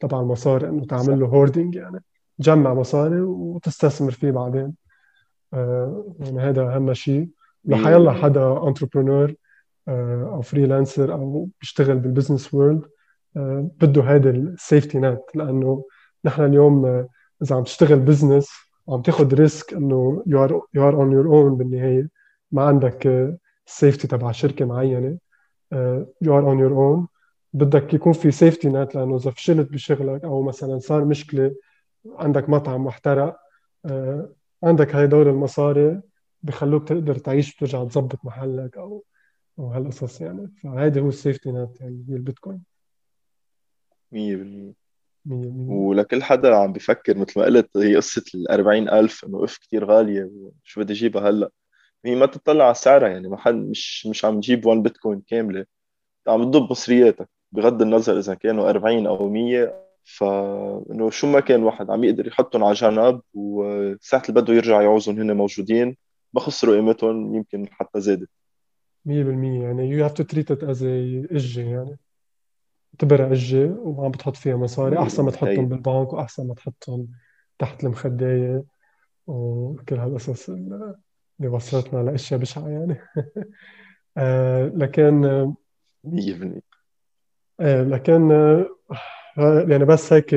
تبع 0.00 0.20
المصاري 0.20 0.68
إنه 0.68 0.84
تعمل 0.84 1.20
له 1.20 1.26
hoarding 1.26 1.74
يعني. 1.74 2.04
تجمع 2.38 2.74
مصاري 2.74 3.20
وتستثمر 3.20 4.10
فيه 4.10 4.30
بعدين. 4.30 4.74
آه 5.54 6.14
يعني 6.20 6.40
هذا 6.40 6.62
أهم 6.62 6.94
شيء. 6.94 7.28
لحيلا 7.64 8.12
حدا 8.12 8.68
entrepreneur 8.68 9.34
أو 9.88 10.42
freelancer 10.42 11.12
أو 11.12 11.48
بيشتغل 11.60 11.98
بال 11.98 12.09
business 12.09 12.54
world 12.54 12.82
آه 13.36 13.70
بده 13.80 14.02
هذا 14.02 14.30
ال 14.30 14.40
safety 14.40 14.98
net 14.98 15.20
لأنه 15.34 15.84
نحن 16.24 16.44
اليوم 16.44 16.86
آه 16.86 17.08
إذا 17.42 17.56
عم 17.56 17.62
تشتغل 17.62 18.00
business 18.00 18.50
وعم 18.86 19.02
تاخذ 19.02 19.34
risk 19.34 19.74
إنه 19.74 20.22
you 20.26 20.44
are 20.44 20.62
you 20.74 20.88
are 20.88 20.94
on 20.94 21.12
your 21.12 21.26
own 21.26 21.56
بالنهاية. 21.56 22.08
ما 22.52 22.62
عندك 22.64 23.06
ال 23.66 23.72
safety 23.72 24.06
آه، 24.06 24.10
تبع 24.10 24.32
شركة 24.32 24.64
معينة 24.64 25.18
you 26.22 26.38
are 26.38 26.50
on 26.50 26.58
your 26.58 26.72
own 26.72 27.08
بدك 27.52 27.94
يكون 27.94 28.12
في 28.12 28.30
safety 28.30 28.68
net 28.68 28.94
لأنه 28.94 29.16
إذا 29.16 29.30
فشلت 29.30 29.72
بشغلك 29.72 30.24
أو 30.24 30.42
مثلا 30.42 30.78
صار 30.78 31.04
مشكلة 31.04 31.54
عندك 32.18 32.48
مطعم 32.48 32.88
آه، 33.86 34.32
عندك 34.62 34.96
هدول 34.96 35.28
المصاري 35.28 36.00
بخلوك 36.42 36.88
تقدر 36.88 37.14
تعيش 37.18 37.54
وترجع 37.56 37.84
تظبط 37.84 38.24
محلك 38.24 38.78
أو 38.78 39.04
أو 39.58 39.66
هالقصص 39.66 40.20
يعني. 40.20 40.48
فهيدي 40.62 41.00
هو 41.00 41.08
السيفتي 41.08 41.52
نت 41.52 41.80
يعني 41.80 42.04
هي 42.08 42.14
البيتكوين. 42.16 42.62
100% 44.12 44.74
ولكل 45.68 46.22
حدا 46.22 46.56
عم 46.56 46.72
بفكر 46.72 47.18
مثل 47.18 47.40
ما 47.40 47.44
قلت 47.46 47.76
هي 47.76 47.96
قصة 47.96 48.24
ال 48.34 48.50
40000 48.50 49.24
إنه 49.24 49.44
اف 49.44 49.58
كثير 49.58 49.84
غالية 49.84 50.30
وشو 50.64 50.80
بدي 50.80 50.92
اجيبها 50.92 51.30
هلأ؟ 51.30 51.50
هي 52.04 52.14
ما 52.14 52.26
تطلع 52.26 52.64
على 52.64 52.74
سعرها 52.74 53.08
يعني 53.08 53.28
ما 53.28 53.36
حد 53.36 53.54
مش 53.54 54.06
مش 54.06 54.24
عم 54.24 54.40
تجيب 54.40 54.66
1 54.66 54.82
بيتكوين 54.82 55.20
كاملة. 55.20 55.66
عم 56.28 56.44
تضب 56.44 56.70
مصرياتك 56.70 57.28
بغض 57.52 57.82
النظر 57.82 58.18
إذا 58.18 58.34
كانوا 58.34 58.70
40 58.70 59.06
أو 59.06 59.28
100 59.28 59.82
فانه 60.04 61.10
شو 61.10 61.26
ما 61.26 61.40
كان 61.40 61.62
واحد 61.62 61.90
عم 61.90 62.04
يقدر 62.04 62.26
يحطهم 62.26 62.64
على 62.64 62.74
جنب 62.74 63.20
وساعة 63.34 64.22
اللي 64.28 64.40
بده 64.40 64.54
يرجع 64.54 64.82
يعوزهم 64.82 65.20
هن 65.20 65.36
موجودين 65.36 65.96
ما 66.34 66.40
خسروا 66.40 66.74
قيمتهم 66.74 67.34
يمكن 67.34 67.68
حتى 67.70 68.00
زادت. 68.00 68.28
100% 69.04 69.62
يعني 69.62 69.88
you 69.88 70.04
have 70.04 70.12
to 70.12 70.22
treat 70.22 70.50
it 70.50 70.64
as 70.64 70.82
إجة 70.82 71.60
يعني. 71.60 71.98
اعتبرها 72.94 73.32
إجة 73.32 73.66
وعم 73.66 74.10
بتحط 74.10 74.36
فيها 74.36 74.56
مصاري. 74.56 74.98
أحسن 74.98 75.24
ما 75.24 75.30
تحطهم 75.30 75.68
بالبنك 75.68 76.12
وأحسن 76.12 76.46
ما 76.46 76.54
تحطهم 76.54 77.08
تحت 77.58 77.84
المخدايه 77.84 78.64
وكل 79.26 79.96
هالقصص 79.96 80.48
اللي 80.50 80.96
وصلتنا 81.40 82.02
لاشياء 82.02 82.40
بشعة 82.40 82.68
يعني. 82.68 82.96
آه 84.16 84.66
لكن 84.66 85.20
100% 86.04 86.60
إيه 87.60 87.82
لكن 87.82 88.32
آه، 88.32 89.64
يعني 89.68 89.84
بس 89.84 90.12
هيك 90.12 90.30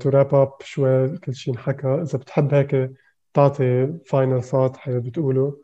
to 0.00 0.08
wrap 0.08 0.34
up 0.34 0.52
شوي 0.60 1.18
كل 1.18 1.34
شيء 1.34 1.54
انحكى. 1.54 1.86
إذا 1.86 2.18
بتحب 2.18 2.54
هيك 2.54 2.92
تعطي 3.34 3.98
final 4.06 4.42
thought 4.42 4.76
حابب 4.76 4.94
تقوله 4.94 5.58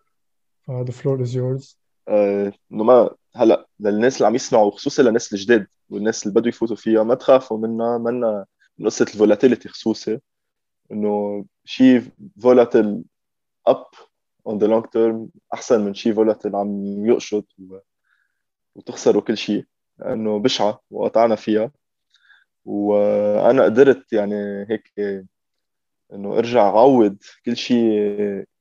ف 0.62 0.69
the 0.69 0.90
floor 0.90 1.22
is 1.22 1.36
yours 1.36 1.81
إنه 2.08 2.84
ما 2.84 3.10
هلا 3.34 3.66
للناس 3.80 4.16
اللي 4.16 4.26
عم 4.26 4.34
يسمعوا 4.34 4.70
خصوصا 4.70 5.02
للناس 5.02 5.32
الجداد 5.32 5.66
والناس 5.90 6.22
اللي 6.26 6.34
بدوا 6.34 6.48
يفوتوا 6.48 6.76
فيها 6.76 7.02
ما 7.02 7.14
تخافوا 7.14 7.58
منها 7.58 7.98
منا 7.98 8.46
من 8.78 8.86
قصة 8.86 9.02
ال 9.02 9.08
volatility 9.08 9.68
خصوصي 9.68 10.20
إنه 10.92 11.44
شيء 11.64 12.02
volatile 12.42 13.02
up 13.66 13.86
on 14.46 14.58
the 14.58 14.66
long 14.66 14.84
term 14.86 15.28
أحسن 15.54 15.80
من 15.80 15.94
شيء 15.94 16.14
volatile 16.14 16.56
عم 16.56 17.06
يقشط 17.06 17.46
وتخسروا 18.74 19.22
كل 19.22 19.36
شيء 19.36 19.64
لأنه 19.98 20.38
بشعة 20.38 20.80
وقطعنا 20.90 21.36
فيها. 21.36 21.70
وأنا 22.64 23.64
قدرت 23.64 24.12
يعني 24.12 24.66
هيك 24.70 24.92
إنه 26.12 26.38
أرجع 26.38 26.62
أعوض 26.68 27.16
كل 27.46 27.56
شيء 27.56 28.08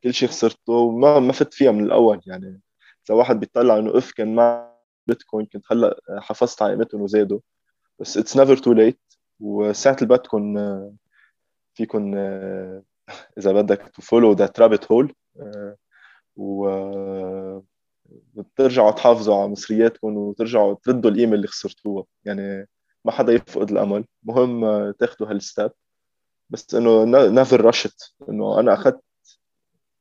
كل 0.04 0.14
شيء 0.14 0.30
خسرته 0.30 0.74
وما 0.74 1.20
ما 1.20 1.34
فت 1.34 1.54
فيها 1.54 1.72
من 1.72 1.84
الأول 1.84 2.22
يعني. 2.26 2.62
إذا 3.12 3.20
واحد 3.20 3.40
بيطلع 3.40 3.78
إنه 3.78 3.98
إذا 3.98 4.12
كان 4.12 4.36
مع 4.36 4.72
بيتكوين 5.08 5.46
كنت 5.46 5.72
هلأ 5.72 6.02
حافظت 6.20 6.62
على 6.62 6.74
قيمتهم 6.74 7.02
وزادوا. 7.02 7.40
بس 8.00 8.18
it's 8.18 8.38
never 8.38 8.58
too 8.58 8.74
late 8.74 9.00
وساعة 9.40 9.96
اللي 9.96 10.08
بدكم 10.08 10.58
فيكم 11.74 12.16
إذا 13.38 13.52
بدك 13.52 13.92
to 13.96 14.02
follow 14.02 14.32
that 14.34 14.60
rabbit 14.60 14.92
hole 14.92 15.14
و 16.36 16.70
بترجعوا 18.34 18.92
تحافظوا 18.92 19.36
على 19.36 19.48
مصرياتكم 19.48 20.18
وترجعوا 20.18 20.76
تردوا 20.84 21.12
القيمه 21.12 21.34
اللي 21.34 21.48
خسرتوها. 21.48 22.06
يعني 22.26 22.68
ما 23.06 23.12
حدا 23.12 23.34
يفقد 23.34 23.72
الأمل. 23.72 24.06
مهم 24.24 24.92
تاخذوا 24.92 25.30
هال 25.30 25.42
step. 25.42 25.72
بس 26.50 26.76
إنه 26.76 27.04
never 27.30 27.66
rushed 27.66 28.14
إنه 28.30 28.60
أنا 28.60 28.74
أخذت 28.74 29.02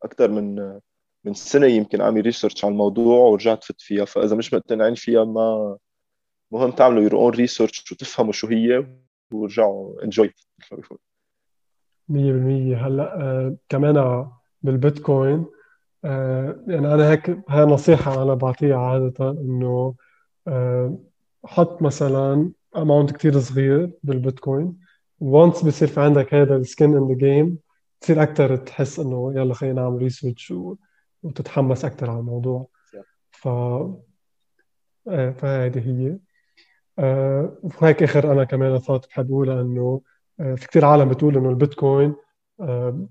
أكثر 0.03 0.31
من 0.31 0.81
من 1.25 1.35
سنة 1.35 1.67
يمكن 1.67 2.01
اعمل 2.01 2.21
research 2.21 2.65
على 2.65 2.73
الموضوع 2.73 3.19
ورجعت 3.19 3.65
فت 3.65 3.81
فيها. 3.81 4.05
فإذا 4.05 4.37
مش 4.37 4.55
مقتنعين 4.55 4.95
فيها 4.95 5.25
ما 5.25 5.77
مهم 6.53 6.71
تعملوا 6.71 7.03
your 7.03 7.17
own 7.17 7.31
research 7.31 7.93
وتفهموا 7.93 8.33
شو 8.33 8.47
هي 8.47 8.87
ورجعوا 9.33 10.05
enjoy 10.05 10.35
مثل 10.61 10.77
ما 10.77 10.99
100% 12.09 12.77
هلأ 12.87 13.23
آه 13.23 13.57
كمان 13.69 14.27
بالبيتكوين 14.63 15.47
آه، 16.05 16.65
يعني 16.69 16.95
أنا 16.95 17.11
هيك 17.11 17.31
هاي 17.49 17.65
نصيحة 17.65 18.23
أنا 18.23 18.35
بعطيها 18.35 18.77
عادة 18.77 19.31
إنه 19.31 19.95
آه، 20.49 20.99
حط 21.45 21.83
مثلا 21.83 22.53
amount 22.77 23.11
كتير 23.13 23.41
صغير 23.41 23.91
بالبيتكوين. 24.03 24.79
once 25.21 25.63
بصير 25.65 25.89
في 25.89 26.01
عندك 26.01 26.35
هذا 26.35 26.57
ال 26.57 26.65
skin 26.65 26.97
in 26.97 27.09
the 27.09 27.15
game 27.15 27.59
تصير 28.01 28.23
أكثر 28.23 28.57
تحس 28.57 29.01
إنه 29.01 29.33
يلا 29.37 29.55
خلينا 29.55 29.83
نعمل 29.83 29.99
research 30.03 30.53
وتتحمس 31.23 31.85
أكثر 31.85 32.11
على 32.11 32.19
الموضوع. 32.21 32.69
ف 33.31 33.49
آه، 35.09 35.31
فهذه 35.31 35.79
هي. 35.79 36.19
آه، 36.99 37.59
وهيك 37.63 38.03
آخر 38.03 38.33
أنا 38.33 38.45
كمان 38.45 38.79
ثوت 38.79 39.09
بحب 39.09 39.31
اقولها 39.31 39.63
إنه 39.63 40.01
آه، 40.41 40.55
في 40.55 40.69
كثير 40.69 40.85
عالم 40.85 41.09
بتقول 41.09 41.37
إنه 41.37 41.51
البيتكوين 41.51 42.15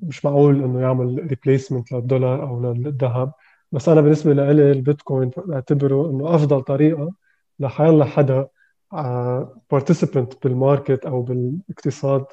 مش 0.01 0.26
معقول 0.26 0.64
إنه 0.64 0.82
يعمل 0.82 1.28
replacement 1.30 1.92
للدولار 1.91 2.43
أو 2.43 2.74
للذهب. 2.74 3.32
بس 3.72 3.89
أنا 3.89 4.01
بالنسبة 4.01 4.34
لي 4.34 4.72
البيتكوين 4.72 5.32
بعتبره 5.38 6.10
إنه 6.10 6.36
أفضل 6.36 6.62
طريقة 6.62 7.14
لحيلا 7.60 8.05
حدا 8.05 8.47
participant 9.72 10.44
بال 10.44 10.59
market 10.59 11.06
أو 11.05 11.22
بالاقتصاد 11.22 12.26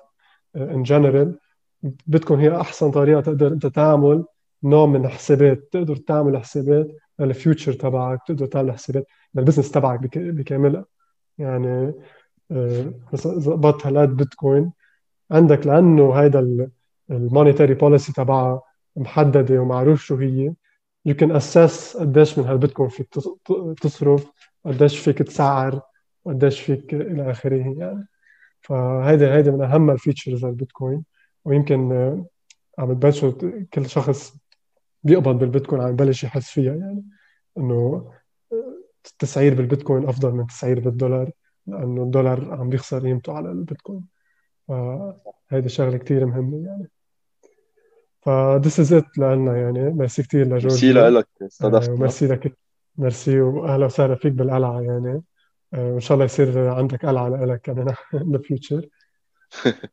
in 0.56 0.82
general 0.82 1.38
بيتكوين 1.82 2.40
هي 2.40 2.60
أحسن 2.60 2.90
طريقة 2.90 3.20
تقدر 3.20 3.46
أنت 3.46 3.66
تعمل 3.66 4.24
نوع 4.66 4.86
من 4.86 5.04
الحسابات. 5.04 5.68
تقدر 5.72 5.96
تعمل 5.96 6.38
حسابات 6.38 6.96
لل 7.18 7.32
future 7.32 7.72
تبعك 7.72 8.20
تقدر 8.26 8.46
تعمل 8.46 8.72
حسابات 8.72 9.06
لل 9.34 9.41
business 9.41 9.70
تبعك 9.70 10.16
بكاملها. 10.16 10.84
يعني 11.38 11.94
مثلا 13.12 13.36
اذا 13.36 13.74
هالقد 13.84 14.16
بيتكوين. 14.16 14.72
عندك 15.30 15.66
لأنه 15.66 16.12
هيدا 16.12 16.70
ال 17.10 17.17
monetary 17.17 17.74
policy 17.74 18.12
تبعها 18.12 18.62
محددة 18.96 19.60
ومعروف 19.60 20.02
شو 20.02 20.16
هي 20.16 20.54
you 21.06 21.14
can 21.14 21.30
assess 21.36 21.96
قديش 21.96 22.38
من 22.38 22.44
هالبيتكوين 22.44 22.88
فيك 22.88 23.08
تصرف 23.82 24.32
قديش 24.64 24.98
فيك 24.98 25.18
تسعر 25.18 25.80
قديش 26.26 26.60
فيك 26.60 26.94
إلى 26.94 27.30
آخره. 27.30 27.74
يعني 27.78 28.06
فهيدي 28.60 29.26
هيدي 29.26 29.50
من 29.50 29.62
أهم 29.62 29.90
ال 29.90 29.96
features 29.96 30.44
للبيتكوين. 30.44 31.04
ويمكن 31.44 31.92
عم 32.78 32.92
تبلشوا 32.92 33.32
كل 33.72 33.88
شخص 33.88 34.36
بيقبض 35.06 35.38
بالبيتكوين 35.38 35.82
عم 35.82 35.88
يبلش 35.88 36.24
يحس 36.24 36.50
فيها 36.50 36.74
يعني 36.74 37.04
إنه 37.58 38.10
التسعير 39.06 39.54
بالبيتكوين 39.54 40.08
أفضل 40.08 40.32
من 40.32 40.40
التسعير 40.40 40.80
بالدولار 40.80 41.30
لأنه 41.66 42.02
الدولار 42.02 42.54
عم 42.54 42.68
بيخسر 42.68 43.00
قيمته 43.00 43.32
على 43.32 43.50
البيتكوين. 43.50 44.04
فهيدي 44.68 45.68
شغلة 45.68 45.96
كثير 45.96 46.26
مهمة 46.26 46.66
يعني. 46.66 46.90
ف 48.20 48.30
this 48.66 48.84
is 48.84 49.02
it 49.02 49.18
لنا 49.18 49.56
يعني. 49.56 49.90
ميرسي 49.90 50.22
كثير 50.22 50.46
لجورج. 50.46 50.64
ميرسي 50.64 50.92
لك 50.92 51.28
استضفتنا 51.42 51.96
ميرسي 51.96 52.26
لك 52.26 52.56
ميرسي 52.96 53.40
وأهلا 53.40 53.86
وسهلا 53.86 54.14
فيك 54.14 54.32
بالقلعة 54.32 54.80
يعني. 54.80 55.22
آه، 55.74 55.90
وإن 55.92 56.00
شاء 56.00 56.14
الله 56.14 56.24
يصير 56.24 56.68
عندك 56.68 57.06
قلعة 57.06 57.28
لك 57.28 57.60
كمان 57.60 57.94
in 58.14 58.36
the 58.36 58.40
future. 58.40 58.86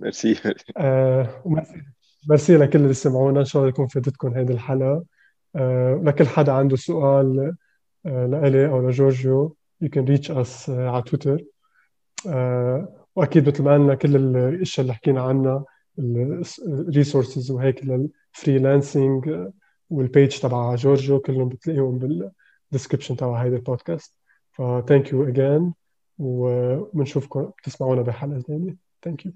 ميرسي. 0.00 0.54
آه، 0.76 1.42
وميرسي. 1.44 1.82
ميرسي 2.28 2.56
لكل 2.56 2.78
اللي 2.78 2.94
سمعونا. 2.94 3.40
إن 3.40 3.44
شاء 3.44 3.62
الله 3.62 3.68
يكون 3.68 3.86
فادتكم 3.86 4.34
هذه 4.34 4.52
الحلقة. 4.52 5.04
آه، 5.56 6.00
لكل 6.04 6.26
حدا 6.26 6.52
عنده 6.52 6.76
سؤال 6.76 7.54
لإلي 8.04 8.68
أو 8.68 8.88
لجورجيو 8.88 9.56
you 9.84 9.88
can 9.88 10.06
reach 10.06 10.28
us 10.30 10.70
على 10.70 11.02
تويتر. 11.02 11.44
وأكيد 13.16 13.48
مثل 13.48 13.62
ما 13.62 13.74
قلنا 13.74 13.94
كل 13.94 14.16
الأشياء 14.16 14.82
اللي 14.82 14.94
حكينا 14.94 15.22
عنها 15.22 15.64
ال 15.98 16.13
resources 16.13 17.50
وهيك 17.50 17.84
لل 17.84 18.09
freelancing 18.09 19.50
وال 19.90 20.06
page 20.06 20.38
تبع 20.38 20.74
جورجيو 20.74 21.20
كلهم 21.20 21.48
بتلاقيهم 21.48 21.98
بال 21.98 22.16
description 22.16 23.16
تبع 23.16 23.42
هيدا 23.42 23.56
البودكاست. 23.56 24.18
ف 24.52 24.62
thank 24.62 25.12
you 25.12 25.28
again 25.28 25.74
وبنشوفكم 26.18 27.50
بتسمعونا 27.58 28.02
بحلقة 28.02 28.40
ثانية 28.40 28.76
ثانك 29.02 29.26
يو 29.26 29.32